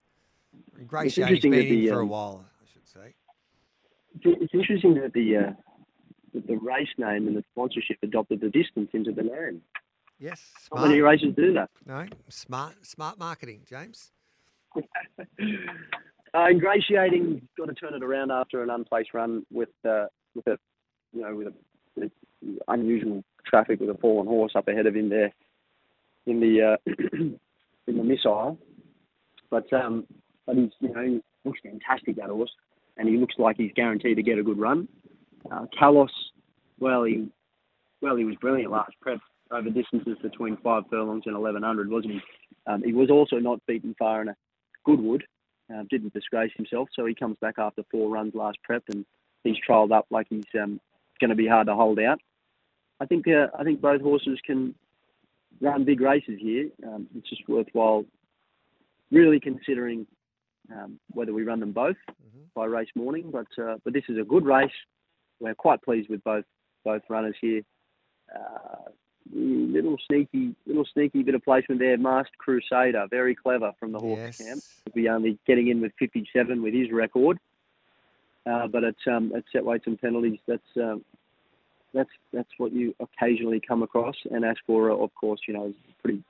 Ingratiating's 0.79 1.41
been 1.41 1.55
in 1.55 1.89
for 1.89 2.01
a 2.01 2.03
um, 2.03 2.09
while, 2.11 2.45
I 2.63 2.67
should 2.71 2.87
say. 2.87 3.15
It's 4.21 4.53
interesting 4.53 4.95
that 4.95 5.15
the 5.15 5.37
uh, 5.37 5.53
that 6.35 6.47
the 6.47 6.57
race 6.57 6.89
name 6.99 7.27
and 7.27 7.37
the 7.37 7.43
sponsorship 7.53 7.97
adopted 8.03 8.41
the 8.41 8.51
distance 8.51 8.91
into 8.93 9.13
the 9.13 9.23
name. 9.23 9.63
Yes, 10.19 10.43
Not 10.73 10.89
many 10.89 11.01
races 11.01 11.35
do 11.35 11.55
that. 11.55 11.71
No, 11.87 12.07
smart, 12.29 12.87
smart 12.87 13.19
marketing, 13.19 13.63
James. 13.69 14.13
Uh, 16.35 16.49
ingratiating, 16.51 17.47
got 17.57 17.67
to 17.67 17.75
turn 17.75 17.95
it 17.95 18.03
around 18.03 18.33
after 18.33 18.61
an 18.61 18.69
unplaced 18.69 19.15
run 19.15 19.47
with 19.53 19.69
uh, 19.89 20.07
with 20.35 20.45
a 20.49 20.59
you 21.13 21.23
know 21.23 21.33
with 21.33 21.47
a 22.03 22.11
unusual 22.67 23.23
traffic 23.47 23.79
with 23.79 23.89
a 23.89 23.95
fallen 23.99 24.27
horse 24.27 24.53
up 24.57 24.67
ahead 24.67 24.87
of 24.87 24.97
him 24.97 25.09
there 25.09 25.33
in 26.27 26.41
the 26.41 26.73
uh, 26.73 26.93
in 27.87 27.97
the 27.97 28.03
missile. 28.03 28.59
But 29.49 29.73
um, 29.73 30.09
but 30.45 30.57
he's 30.57 30.71
you 30.81 30.93
know 30.93 31.05
he 31.05 31.21
looks 31.45 31.61
fantastic 31.63 32.17
that 32.17 32.31
horse, 32.31 32.51
and 32.97 33.09
he 33.09 33.17
looks 33.17 33.35
like 33.39 33.57
he's 33.57 33.73
guaranteed 33.77 34.17
to 34.17 34.23
get 34.25 34.39
a 34.39 34.43
good 34.43 34.59
run. 34.59 34.89
Uh, 35.53 35.67
Kalos, 35.81 36.09
well 36.81 37.05
he 37.05 37.29
well 38.01 38.17
he 38.17 38.25
was 38.25 38.35
brilliant 38.41 38.73
last 38.73 38.93
prep 39.01 39.21
over 39.53 39.71
distances 39.71 40.19
between 40.21 40.57
five 40.65 40.83
furlongs 40.91 41.23
and 41.27 41.37
eleven 41.37 41.63
hundred, 41.63 41.91
wasn't 41.91 42.15
he? 42.15 42.21
Um, 42.67 42.83
he 42.83 42.93
was 42.93 43.09
also 43.09 43.37
not 43.37 43.65
beaten 43.67 43.95
far 43.99 44.23
a 44.23 44.35
Goodwood, 44.85 45.25
uh, 45.75 45.83
didn't 45.91 46.13
disgrace 46.13 46.53
himself, 46.57 46.89
so 46.95 47.07
he 47.07 47.15
comes 47.15 47.37
back 47.41 47.55
after 47.59 47.83
four 47.91 48.11
runs 48.11 48.35
last 48.35 48.59
prep 48.63 48.83
and 48.91 49.05
he's 49.43 49.57
trialled 49.69 49.93
up 49.93 50.07
like 50.11 50.27
he's 50.31 50.45
um, 50.61 50.81
going 51.21 51.31
to 51.31 51.37
be 51.37 51.47
hard 51.47 51.67
to 51.67 51.75
hold 51.75 51.99
out. 51.99 52.19
I 53.01 53.07
think 53.07 53.27
uh, 53.29 53.49
I 53.59 53.65
think 53.65 53.81
both 53.81 54.01
horses 54.01 54.39
can 54.45 54.75
run 55.61 55.85
big 55.85 56.01
races 56.01 56.39
here. 56.41 56.69
Um, 56.87 57.07
it's 57.17 57.29
just 57.29 57.49
worthwhile 57.49 58.05
really 59.11 59.41
considering 59.41 60.07
um, 60.73 60.99
whether 61.11 61.33
we 61.33 61.45
run 61.45 61.61
them 61.61 61.73
both 61.73 61.97
by 62.55 62.65
race 62.67 62.89
morning. 62.95 63.31
But 63.31 63.47
uh, 63.63 63.77
but 63.85 63.93
this 63.93 64.05
is 64.09 64.19
a 64.19 64.25
good 64.25 64.45
race. 64.45 64.71
We're 65.41 65.55
quite 65.55 65.83
pleased 65.83 66.09
with 66.09 66.23
both 66.25 66.45
both 66.85 67.03
runners 67.09 67.37
here. 67.41 67.63
Uh, 68.35 68.91
little 69.33 69.97
sneaky, 70.07 70.55
little 70.67 70.87
sneaky 70.93 71.23
bit 71.23 71.35
of 71.35 71.43
placement 71.43 71.81
there. 71.81 71.97
Masked 71.97 72.37
Crusader, 72.39 73.07
very 73.11 73.35
clever 73.35 73.73
from 73.79 73.93
the 73.93 73.99
horse 73.99 74.19
yes. 74.19 74.39
camp. 74.39 74.63
He'll 74.85 75.03
be 75.03 75.09
only 75.09 75.39
getting 75.47 75.69
in 75.69 75.81
with 75.81 75.93
57 75.99 76.63
with 76.63 76.75
his 76.75 76.91
record. 76.91 77.39
Uh, 78.47 78.67
but 78.67 78.85
at 78.85 78.97
um, 79.07 79.33
at 79.35 79.45
set 79.53 79.65
weights 79.65 79.87
and 79.87 79.99
penalties, 79.99 80.39
that's 80.47 80.63
um, 80.77 81.03
that's 81.95 82.11
that's 82.33 82.51
what 82.59 82.73
you 82.73 82.95
occasionally 83.01 83.61
come 83.67 83.83
across. 83.83 84.17
And 84.31 84.45
Aspora, 84.45 84.95
of 84.95 85.15
course, 85.15 85.41
you 85.49 85.55
know, 85.55 85.67
is 85.67 85.75
a 85.89 86.03
pretty 86.03 86.23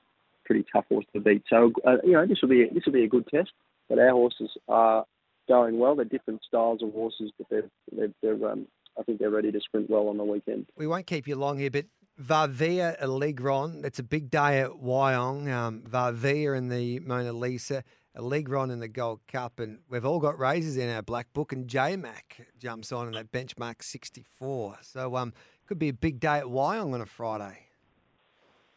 pretty 0.45 0.65
tough 0.73 0.85
horse 0.89 1.07
to 1.13 1.21
beat. 1.21 1.43
So 1.51 1.73
uh, 1.85 1.97
you 2.05 2.13
know, 2.13 2.27
this 2.27 2.39
will 2.41 2.51
be 2.51 2.69
this 2.73 2.85
will 2.87 2.93
be 2.93 3.05
a 3.05 3.09
good 3.09 3.27
test. 3.27 3.51
But 3.89 3.99
our 3.99 4.13
horses 4.13 4.51
are 4.69 5.05
going 5.49 5.79
well. 5.79 5.97
They're 5.97 6.05
different 6.05 6.43
styles 6.47 6.83
of 6.83 6.93
horses, 6.93 7.33
but 7.37 7.49
they're 7.51 7.71
they're, 7.91 8.13
they're 8.23 8.49
um, 8.49 8.69
I 8.99 9.03
think 9.03 9.19
they're 9.19 9.31
ready 9.31 9.51
to 9.51 9.61
sprint 9.61 9.91
well 9.91 10.09
on 10.09 10.17
the 10.17 10.25
weekend. 10.25 10.67
We 10.77 10.87
won't 10.87 11.07
keep 11.07 11.27
you 11.27 11.35
long 11.37 11.59
here, 11.59 11.71
but 11.71 11.87
Varvia 12.21 13.01
Allegron, 13.03 13.85
it's 13.85 13.99
a 13.99 14.03
big 14.05 14.31
day 14.31 14.61
at 14.61 14.71
Wyong. 14.71 15.53
Um, 15.53 15.83
Varvia 15.83 16.57
in 16.57 16.69
the 16.69 17.01
Mona 17.01 17.33
Lisa, 17.33 17.83
Allegron 18.17 18.71
in 18.71 18.79
the 18.79 18.87
Gold 18.89 19.21
Cup, 19.27 19.59
and 19.59 19.81
we've 19.89 20.05
all 20.05 20.21
got 20.21 20.39
races 20.39 20.77
in 20.77 20.89
our 20.89 21.03
black 21.03 21.33
book, 21.33 21.53
and 21.53 21.67
J-Mac 21.67 22.47
jumps 22.59 22.93
on 22.93 23.09
in 23.09 23.15
that 23.15 23.33
benchmark 23.33 23.83
64. 23.83 24.79
So 24.83 25.17
um, 25.17 25.33
could 25.67 25.81
be 25.81 25.89
a 25.89 25.93
big 25.93 26.21
day 26.21 26.39
at 26.39 26.45
Wyong 26.45 26.95
on 26.95 27.01
a 27.01 27.07
Friday. 27.07 27.59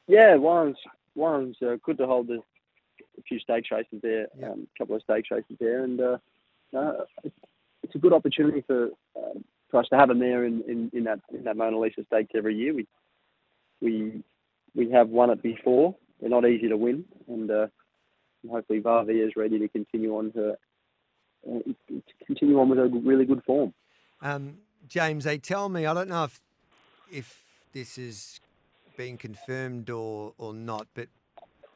Yeah, 0.08 0.36
Wyong's 0.38 0.80
Wyong's 1.16 1.58
uh, 1.62 1.76
good 1.84 1.98
to 2.00 2.08
hold 2.08 2.28
the, 2.28 2.40
a 3.20 3.22
few 3.28 3.40
stakes 3.40 3.70
races 3.72 4.00
there, 4.02 4.28
Yeah. 4.40 4.52
um, 4.52 4.68
a 4.76 4.80
couple 4.80 4.96
of 4.96 5.04
stakes 5.04 5.30
races 5.30 5.58
there, 5.60 5.84
and 5.84 6.00
uh, 6.02 6.18
uh, 6.76 6.94
it's, 7.24 7.36
it's 7.84 7.94
a 7.96 8.00
good 8.00 8.14
opportunity 8.14 8.64
for 8.66 8.90
um, 9.16 9.44
for 9.70 9.80
us 9.80 9.88
to 9.90 9.98
have 9.98 10.10
a 10.10 10.16
there 10.16 10.46
in, 10.46 10.64
in, 10.68 10.90
in 10.94 11.04
that 11.04 11.20
in 11.32 11.44
that 11.44 11.56
Mona 11.58 11.78
Lisa 11.78 12.04
Stakes 12.06 12.32
every 12.36 12.56
year. 12.56 12.74
We 12.74 12.88
we 13.82 14.24
we 14.76 14.92
have 14.92 15.10
won 15.10 15.30
it 15.30 15.42
before. 15.42 15.96
They're 16.20 16.30
not 16.30 16.48
easy 16.48 16.70
to 16.70 16.78
win, 16.78 17.06
and, 17.28 17.50
uh, 17.50 17.68
hopefully 18.50 18.82
Varvia 18.82 19.26
is 19.28 19.36
ready 19.36 19.60
to 19.60 19.68
continue 19.68 20.16
on 20.16 20.32
her 20.36 20.56
uh, 21.48 21.60
continue 22.26 22.60
on 22.60 22.70
with 22.70 22.80
a 22.80 22.88
really 23.04 23.26
good 23.26 23.44
form. 23.44 23.74
Um, 24.22 24.58
James, 24.88 25.24
they 25.26 25.38
tell 25.38 25.70
me, 25.70 25.86
I 25.86 25.94
don't 25.94 26.10
know 26.10 26.26
if 26.26 26.40
if 27.12 27.44
this 27.74 27.98
is 27.98 28.40
being 28.98 29.18
confirmed 29.18 29.90
or, 29.90 30.34
or 30.38 30.54
not, 30.54 30.88
but 30.94 31.08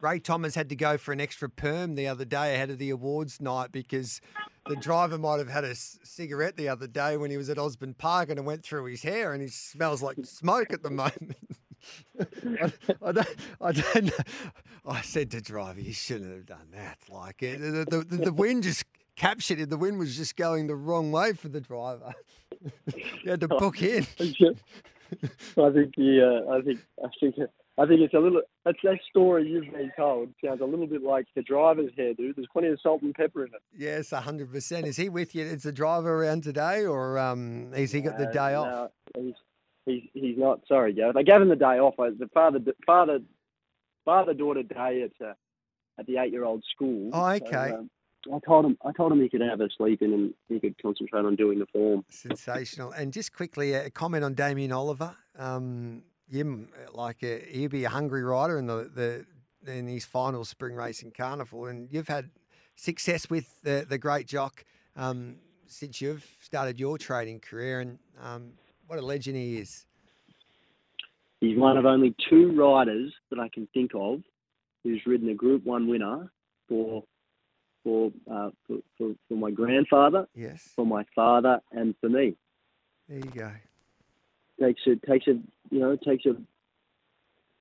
Ray 0.02 0.20
Thomas 0.20 0.56
had 0.56 0.70
to 0.70 0.76
go 0.76 0.98
for 0.98 1.12
an 1.12 1.22
extra 1.22 1.48
perm 1.48 1.96
the 1.96 2.08
other 2.08 2.26
day 2.26 2.56
ahead 2.56 2.72
of 2.72 2.80
the 2.80 2.90
awards 2.90 3.40
night 3.40 3.72
because 3.72 4.20
the 4.68 4.76
driver 4.76 5.18
might 5.18 5.38
have 5.38 5.50
had 5.50 5.64
a 5.64 5.76
cigarette 5.76 6.58
the 6.58 6.68
other 6.68 6.88
day 6.88 7.18
when 7.18 7.30
he 7.30 7.38
was 7.38 7.50
at 7.50 7.60
Osborne 7.60 7.94
Park 7.94 8.30
and 8.30 8.40
it 8.40 8.44
went 8.44 8.64
through 8.64 8.86
his 8.86 9.04
hair 9.04 9.32
and 9.34 9.42
he 9.42 9.48
smells 9.48 10.02
like 10.02 10.18
smoke 10.24 10.74
at 10.74 10.82
the 10.82 10.90
moment. 10.90 11.51
I, 12.20 12.72
I 13.02 13.12
don't, 13.12 13.36
I 13.62 13.72
don't 13.72 14.06
know. 14.06 14.24
I 14.86 15.02
said 15.02 15.32
to 15.32 15.42
driver, 15.42 15.80
you 15.80 15.94
shouldn't 15.94 16.32
have 16.32 16.46
done 16.46 16.72
that. 16.74 16.98
Like 17.10 17.44
it, 17.44 17.60
the, 17.60 17.86
the, 17.86 18.04
the, 18.04 18.18
the 18.26 18.34
wind 18.34 18.64
just 18.64 18.86
captured 19.16 19.60
it. 19.60 19.70
The 19.70 19.78
wind 19.78 20.00
was 20.00 20.18
just 20.18 20.36
going 20.36 20.68
the 20.68 20.76
wrong 20.76 21.12
way 21.12 21.34
for 21.34 21.50
the 21.50 21.62
driver. 21.62 22.14
you 22.96 23.32
had 23.32 23.42
to 23.42 23.48
book 23.60 23.82
in. 23.82 24.06
I 24.14 25.70
think 25.72 25.94
yeah, 25.98 26.42
I 26.50 26.62
think 26.62 26.80
I 27.04 27.08
think 27.20 27.36
I 27.78 27.86
think 27.86 28.02
it's 28.02 28.14
a 28.14 28.20
little. 28.20 28.42
That's 28.66 28.78
that 28.84 29.00
story 29.10 29.48
you've 29.48 29.72
been 29.72 29.92
told 29.98 30.30
sounds 30.44 30.62
a 30.62 30.66
little 30.66 30.88
bit 30.88 31.04
like 31.04 31.26
the 31.36 31.42
driver's 31.42 31.92
hairdo. 31.98 32.36
There's 32.36 32.48
plenty 32.52 32.68
of 32.68 32.80
salt 32.82 33.02
and 33.02 33.14
pepper 33.14 33.46
in 33.46 33.54
it. 33.54 33.62
Yes, 33.76 34.12
hundred 34.12 34.52
percent. 34.52 34.88
Is 34.88 34.98
he 34.98 35.10
with 35.10 35.36
you? 35.36 35.44
Is 35.44 35.64
the 35.64 35.72
driver 35.72 36.24
around 36.24 36.44
today, 36.44 36.86
or 36.86 37.18
um, 37.18 37.72
has 37.74 37.92
he 37.92 38.02
got 38.02 38.18
the 38.18 38.28
day 38.28 38.56
off? 38.56 38.92
no, 39.16 39.34
he's 39.86 40.04
he's 40.14 40.38
not 40.38 40.62
sorry, 40.68 40.94
Joe. 40.94 41.12
They 41.14 41.24
gave 41.24 41.42
him 41.42 41.50
the 41.50 41.56
day 41.56 41.80
off. 41.80 41.96
The 41.98 42.30
father 42.34 42.60
father 42.86 43.20
father 44.06 44.34
daughter 44.34 44.64
day 44.64 45.04
at 45.04 45.26
uh, 45.26 45.34
at 46.00 46.06
the 46.08 46.18
eight 46.18 46.32
year 46.32 46.46
old 46.46 46.64
school. 46.74 47.10
Oh, 47.14 47.26
okay. 47.28 47.70
So, 47.70 47.78
um, 47.78 47.90
I 48.34 48.40
told 48.46 48.66
him 48.66 48.78
I 48.86 48.92
told 48.92 49.12
him 49.12 49.22
he 49.22 49.30
could 49.30 49.42
have 49.42 49.62
a 49.62 49.70
sleep 49.76 50.02
in 50.02 50.14
and 50.14 50.34
he 50.48 50.60
could 50.60 50.82
concentrate 50.82 51.26
on 51.26 51.36
doing 51.36 51.60
the 51.60 51.66
form. 51.68 52.04
Sensational. 52.10 52.92
And 52.92 53.12
just 53.12 53.34
quickly, 53.34 53.74
a 53.74 53.90
comment 53.90 54.24
on 54.24 54.34
Damien 54.34 54.72
Oliver. 54.72 55.16
Um, 55.38 56.04
him, 56.30 56.70
like 56.94 57.24
uh, 57.24 57.46
he'd 57.50 57.72
be 57.72 57.84
a 57.84 57.90
hungry 57.90 58.24
rider 58.24 58.58
in 58.58 58.68
the, 58.68 58.90
the 58.94 59.26
in 59.72 59.88
his 59.88 60.06
final 60.06 60.46
spring 60.46 60.76
racing 60.76 61.12
carnival, 61.12 61.66
and 61.66 61.90
you've 61.92 62.08
had 62.08 62.30
success 62.76 63.30
with 63.30 63.62
the 63.64 63.86
the 63.88 63.98
great 63.98 64.28
jock 64.28 64.64
um, 64.96 65.36
since 65.68 66.00
you've 66.00 66.26
started 66.40 66.80
your 66.80 66.98
trading 66.98 67.40
career, 67.40 67.82
and 67.82 68.00
um, 68.22 68.54
what 68.92 69.00
a 69.00 69.06
legend 69.06 69.38
he 69.38 69.58
is. 69.58 69.86
He's 71.40 71.58
one 71.58 71.78
of 71.78 71.86
only 71.86 72.14
two 72.30 72.52
riders 72.52 73.14
that 73.30 73.40
I 73.40 73.48
can 73.48 73.66
think 73.74 73.92
of 73.96 74.22
who's 74.84 75.02
ridden 75.06 75.30
a 75.30 75.34
Group 75.34 75.64
One 75.66 75.88
winner 75.88 76.30
for 76.68 77.06
for, 77.86 78.12
uh, 78.30 78.50
for, 78.68 78.78
for, 78.98 79.14
for 79.28 79.36
my 79.36 79.50
grandfather, 79.50 80.28
yes, 80.36 80.70
for 80.76 80.86
my 80.86 81.06
father, 81.16 81.62
and 81.72 81.96
for 82.02 82.10
me. 82.10 82.36
There 83.08 83.20
you 83.20 83.32
go. 83.34 83.52
Takes 84.60 84.82
a 84.88 85.08
takes 85.08 85.26
a 85.28 85.40
you 85.74 85.80
know 85.80 85.96
takes 85.96 86.26
a 86.26 86.36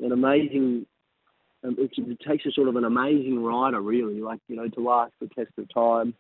an 0.05 0.11
amazing 0.11 0.85
um, 1.62 1.77
it, 1.79 1.93
takes 2.27 2.45
a 2.45 2.51
sort 2.51 2.66
of 2.66 2.75
an 2.75 2.85
amazing 2.85 3.40
rider 3.40 3.81
really 3.81 4.21
like 4.21 4.40
you 4.49 4.57
know 4.57 4.66
to 4.66 4.81
last 4.81 5.12
the 5.21 5.29
test 5.29 5.53
of 5.59 5.73
time 5.73 6.12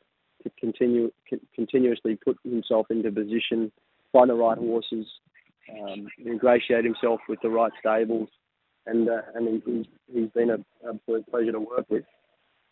to 0.44 0.50
continue 0.60 1.10
continuously 1.52 2.16
put 2.24 2.38
himself 2.44 2.86
into 2.90 3.10
position 3.10 3.72
find 4.12 4.30
the 4.30 4.34
right 4.34 4.58
horses 4.58 5.06
um, 5.82 6.06
ingratiate 6.24 6.84
himself 6.84 7.20
with 7.28 7.38
the 7.42 7.48
right 7.48 7.72
stables 7.78 8.28
and 8.86 9.08
uh, 9.08 9.22
and 9.34 9.62
he's, 9.64 9.86
he's 10.12 10.30
been 10.30 10.50
an 10.50 10.64
absolute 10.88 11.28
pleasure 11.30 11.52
to 11.52 11.60
work 11.60 11.86
with 11.88 12.04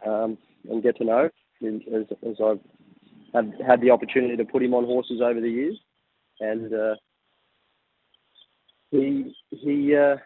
um, 0.06 0.38
and 0.68 0.82
get 0.82 0.96
to 0.96 1.04
know 1.04 1.30
as, 1.66 2.06
as 2.26 2.36
I've 2.44 2.60
had, 3.34 3.52
had 3.66 3.80
the 3.80 3.90
opportunity 3.90 4.36
to 4.36 4.44
put 4.44 4.62
him 4.62 4.74
on 4.74 4.84
horses 4.84 5.20
over 5.22 5.40
the 5.40 5.50
years. 5.50 5.78
And 6.40 6.72
uh, 6.72 6.94
he 8.90 9.34
he 9.50 9.96
uh, 9.96 10.16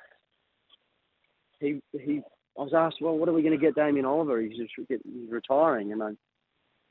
he 1.59 1.81
he. 1.92 2.22
I 2.59 2.62
was 2.64 2.75
asked, 2.77 3.01
well, 3.01 3.16
what 3.16 3.31
are 3.31 3.33
we 3.33 3.40
going 3.40 3.59
to 3.59 3.64
get 3.64 3.75
Damien 3.75 4.05
Oliver? 4.05 4.40
He's 4.40 4.59
just 4.59 4.72
he's 4.87 5.31
retiring, 5.31 5.92
and 5.92 6.03
I 6.03 6.11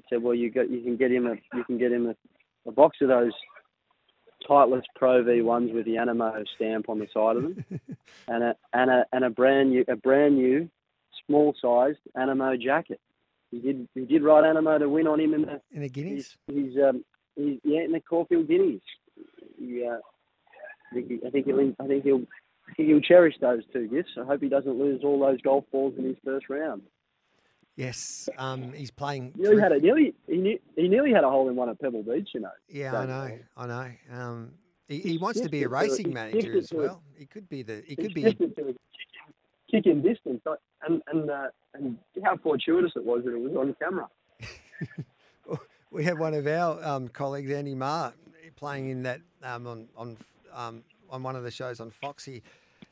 said, 0.10 0.24
well, 0.24 0.34
you 0.34 0.50
got 0.50 0.72
you 0.72 0.82
can 0.82 0.98
get 0.98 1.12
him 1.12 1.28
a 1.28 1.36
you 1.56 1.64
can 1.66 1.78
get 1.78 1.92
him 1.92 2.08
a, 2.08 2.70
a 2.70 2.72
box 2.72 2.98
of 3.02 3.10
those 3.10 3.32
Titleist 4.52 4.88
Pro 4.96 5.24
V 5.24 5.42
ones 5.42 5.72
with 5.74 5.86
the 5.86 5.96
Anamoe 5.96 6.44
stamp 6.56 6.90
on 6.90 7.00
the 7.00 7.08
side 7.14 7.38
of 7.38 7.44
them, 7.44 7.66
and 8.28 8.44
a 8.44 8.56
and 8.74 8.92
a 8.92 9.06
and 9.14 9.24
a 9.24 9.30
brand 9.30 9.70
new 9.70 9.86
a 9.88 9.96
brand 9.96 10.36
new 10.36 10.70
small 11.26 11.56
sized 11.62 12.00
Anamoe 12.18 12.62
jacket. 12.62 13.00
He 13.50 13.60
did 13.60 13.88
he 13.96 14.06
did 14.06 14.24
ride 14.24 14.44
Anamoe 14.44 14.80
to 14.80 14.90
win 14.90 15.08
on 15.08 15.22
him 15.22 15.34
in 15.34 15.44
the 15.44 15.62
in 15.72 15.82
the 15.82 15.90
Guineas. 15.90 16.36
He's, 16.48 16.74
he's 16.74 16.84
um 16.84 17.06
he's 17.38 17.60
yeah 17.64 17.82
in 17.82 17.94
the 17.94 18.02
Caulfield 18.02 18.50
Guineas. 18.50 18.82
He, 19.58 19.88
uh, 19.88 19.98
I 20.92 20.96
think 20.96 21.08
he, 21.08 21.20
I 21.26 21.30
think 21.30 21.46
he'll 21.46 21.74
I 21.80 21.88
think 21.88 22.04
he'll 22.04 22.24
he'll 22.76 23.00
cherish 23.00 23.36
those 23.40 23.64
two 23.72 23.88
gifts. 23.88 24.12
I 24.20 24.26
hope 24.26 24.42
he 24.42 24.50
doesn't 24.50 24.78
lose 24.78 25.02
all 25.04 25.20
those 25.20 25.42
golf 25.42 25.64
balls 25.72 25.94
in 25.98 26.04
his 26.04 26.18
first 26.26 26.50
round. 26.50 26.82
Yes, 27.76 28.28
um, 28.38 28.74
he's 28.74 28.92
playing. 28.92 29.34
He 29.36 29.44
nearly 29.44 29.62
had 29.62 29.72
a 29.72 29.80
nearly 29.80 30.14
he, 30.28 30.60
he 30.76 30.88
nearly 30.88 31.14
had 31.14 31.24
a 31.24 31.30
hole 31.30 31.50
in 31.50 31.56
one 31.56 31.70
at 31.70 31.80
Pebble 31.80 32.04
Beach. 32.04 32.30
You 32.34 32.42
know. 32.42 32.52
Yeah, 32.68 32.98
I 32.98 33.06
know, 33.06 33.40
I 33.56 33.66
know. 33.68 33.92
Um, 34.14 34.52
he, 34.88 35.00
he 35.00 35.18
wants 35.18 35.40
to 35.40 35.50
be 35.50 35.64
a 35.64 35.70
racing 35.70 36.14
manager 36.14 36.58
as 36.58 36.72
well. 36.74 37.02
He 37.18 37.26
could 37.26 37.48
be 37.48 37.64
the. 37.64 37.82
He 37.88 37.96
could 37.96 38.14
be. 38.14 38.26
A... 38.26 38.34
Kick 38.34 39.86
in 39.86 40.02
distance, 40.02 40.42
and 40.86 41.02
and 41.08 41.30
uh, 41.30 41.48
and 41.74 41.98
how 42.26 42.36
fortuitous 42.38 42.92
it 42.98 43.06
was 43.06 43.24
that 43.24 43.34
it 43.34 43.40
was 43.40 43.56
on 43.56 43.74
camera. 43.80 44.10
we 45.92 46.04
had 46.04 46.20
one 46.20 46.34
of 46.34 46.46
our 46.46 46.84
um, 46.84 47.08
colleagues, 47.08 47.52
Andy 47.52 47.74
Marr, 47.74 48.14
playing 48.58 48.90
in 48.90 49.04
that 49.04 49.22
um, 49.44 49.66
on 49.66 49.88
on 49.96 50.18
um, 50.54 50.84
on 51.10 51.24
one 51.24 51.38
of 51.38 51.44
the 51.44 51.52
shows 51.52 51.80
on 51.80 51.90
Foxy. 51.90 52.44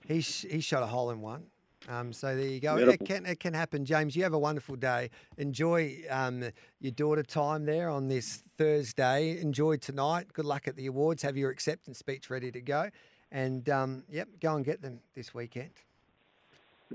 He 0.07 0.21
he 0.21 0.61
shot 0.61 0.83
a 0.83 0.87
hole 0.87 1.11
in 1.11 1.19
one. 1.19 1.43
Um, 1.89 2.13
so 2.13 2.35
there 2.35 2.45
you 2.45 2.59
go. 2.59 2.77
It 2.77 3.03
can 3.03 3.25
it 3.25 3.39
can 3.39 3.55
happen, 3.55 3.83
James. 3.83 4.15
You 4.15 4.21
have 4.23 4.33
a 4.33 4.39
wonderful 4.39 4.75
day. 4.75 5.09
Enjoy 5.37 5.97
um, 6.09 6.43
your 6.79 6.91
daughter 6.91 7.23
time 7.23 7.65
there 7.65 7.89
on 7.89 8.07
this 8.07 8.43
Thursday. 8.57 9.39
Enjoy 9.41 9.75
tonight. 9.75 10.31
Good 10.31 10.45
luck 10.45 10.67
at 10.67 10.75
the 10.75 10.85
awards. 10.85 11.23
Have 11.23 11.35
your 11.35 11.49
acceptance 11.49 11.97
speech 11.97 12.29
ready 12.29 12.51
to 12.51 12.61
go, 12.61 12.89
and 13.31 13.67
um, 13.69 14.03
yep, 14.07 14.27
go 14.39 14.55
and 14.55 14.63
get 14.63 14.83
them 14.83 14.99
this 15.15 15.33
weekend. 15.33 15.71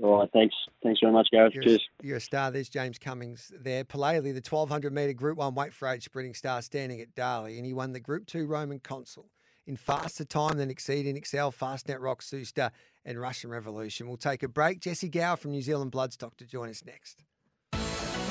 All 0.01 0.19
right, 0.19 0.29
thanks. 0.31 0.55
Thanks 0.81 0.99
very 1.01 1.11
much, 1.11 1.27
Gareth. 1.31 1.53
You're 1.53 1.63
Cheers. 1.63 1.89
A, 2.01 2.05
you're 2.05 2.17
a 2.17 2.21
star. 2.21 2.51
There's 2.51 2.69
James 2.69 2.97
Cummings 2.97 3.51
there. 3.57 3.83
Palele, 3.83 4.23
the 4.23 4.33
1200 4.33 4.93
metre 4.93 5.13
Group 5.13 5.37
1 5.37 5.55
weight 5.55 5.73
for 5.73 5.87
age 5.87 6.03
sprinting 6.03 6.33
star 6.33 6.61
standing 6.61 6.99
at 7.01 7.15
Darley, 7.15 7.57
and 7.57 7.65
he 7.65 7.73
won 7.73 7.93
the 7.93 7.99
Group 7.99 8.27
2 8.27 8.45
Roman 8.45 8.79
Consul 8.79 9.29
in 9.67 9.77
faster 9.77 10.25
time 10.25 10.57
than 10.57 10.69
Exceed 10.69 11.05
And 11.05 11.17
Excel, 11.17 11.51
Fastnet 11.51 11.99
Rock, 11.99 12.21
Suster, 12.21 12.71
and 13.05 13.19
Russian 13.19 13.49
Revolution. 13.49 14.07
We'll 14.07 14.17
take 14.17 14.43
a 14.43 14.47
break. 14.47 14.79
Jesse 14.79 15.09
Gower 15.09 15.37
from 15.37 15.51
New 15.51 15.61
Zealand 15.61 15.91
Bloodstock 15.91 16.37
to 16.37 16.45
join 16.45 16.69
us 16.69 16.83
next. 16.85 17.23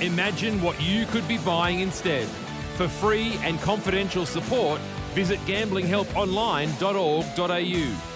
Imagine 0.01 0.61
what 0.61 0.81
you 0.83 1.07
could 1.07 1.29
be 1.29 1.39
buying 1.39 1.79
instead. 1.81 2.27
For 2.77 2.89
free 2.89 3.39
and 3.43 3.61
confidential 3.61 4.27
support, 4.27 4.81
visit 5.15 5.39
gamblinghelponline.org.au. 5.41 8.14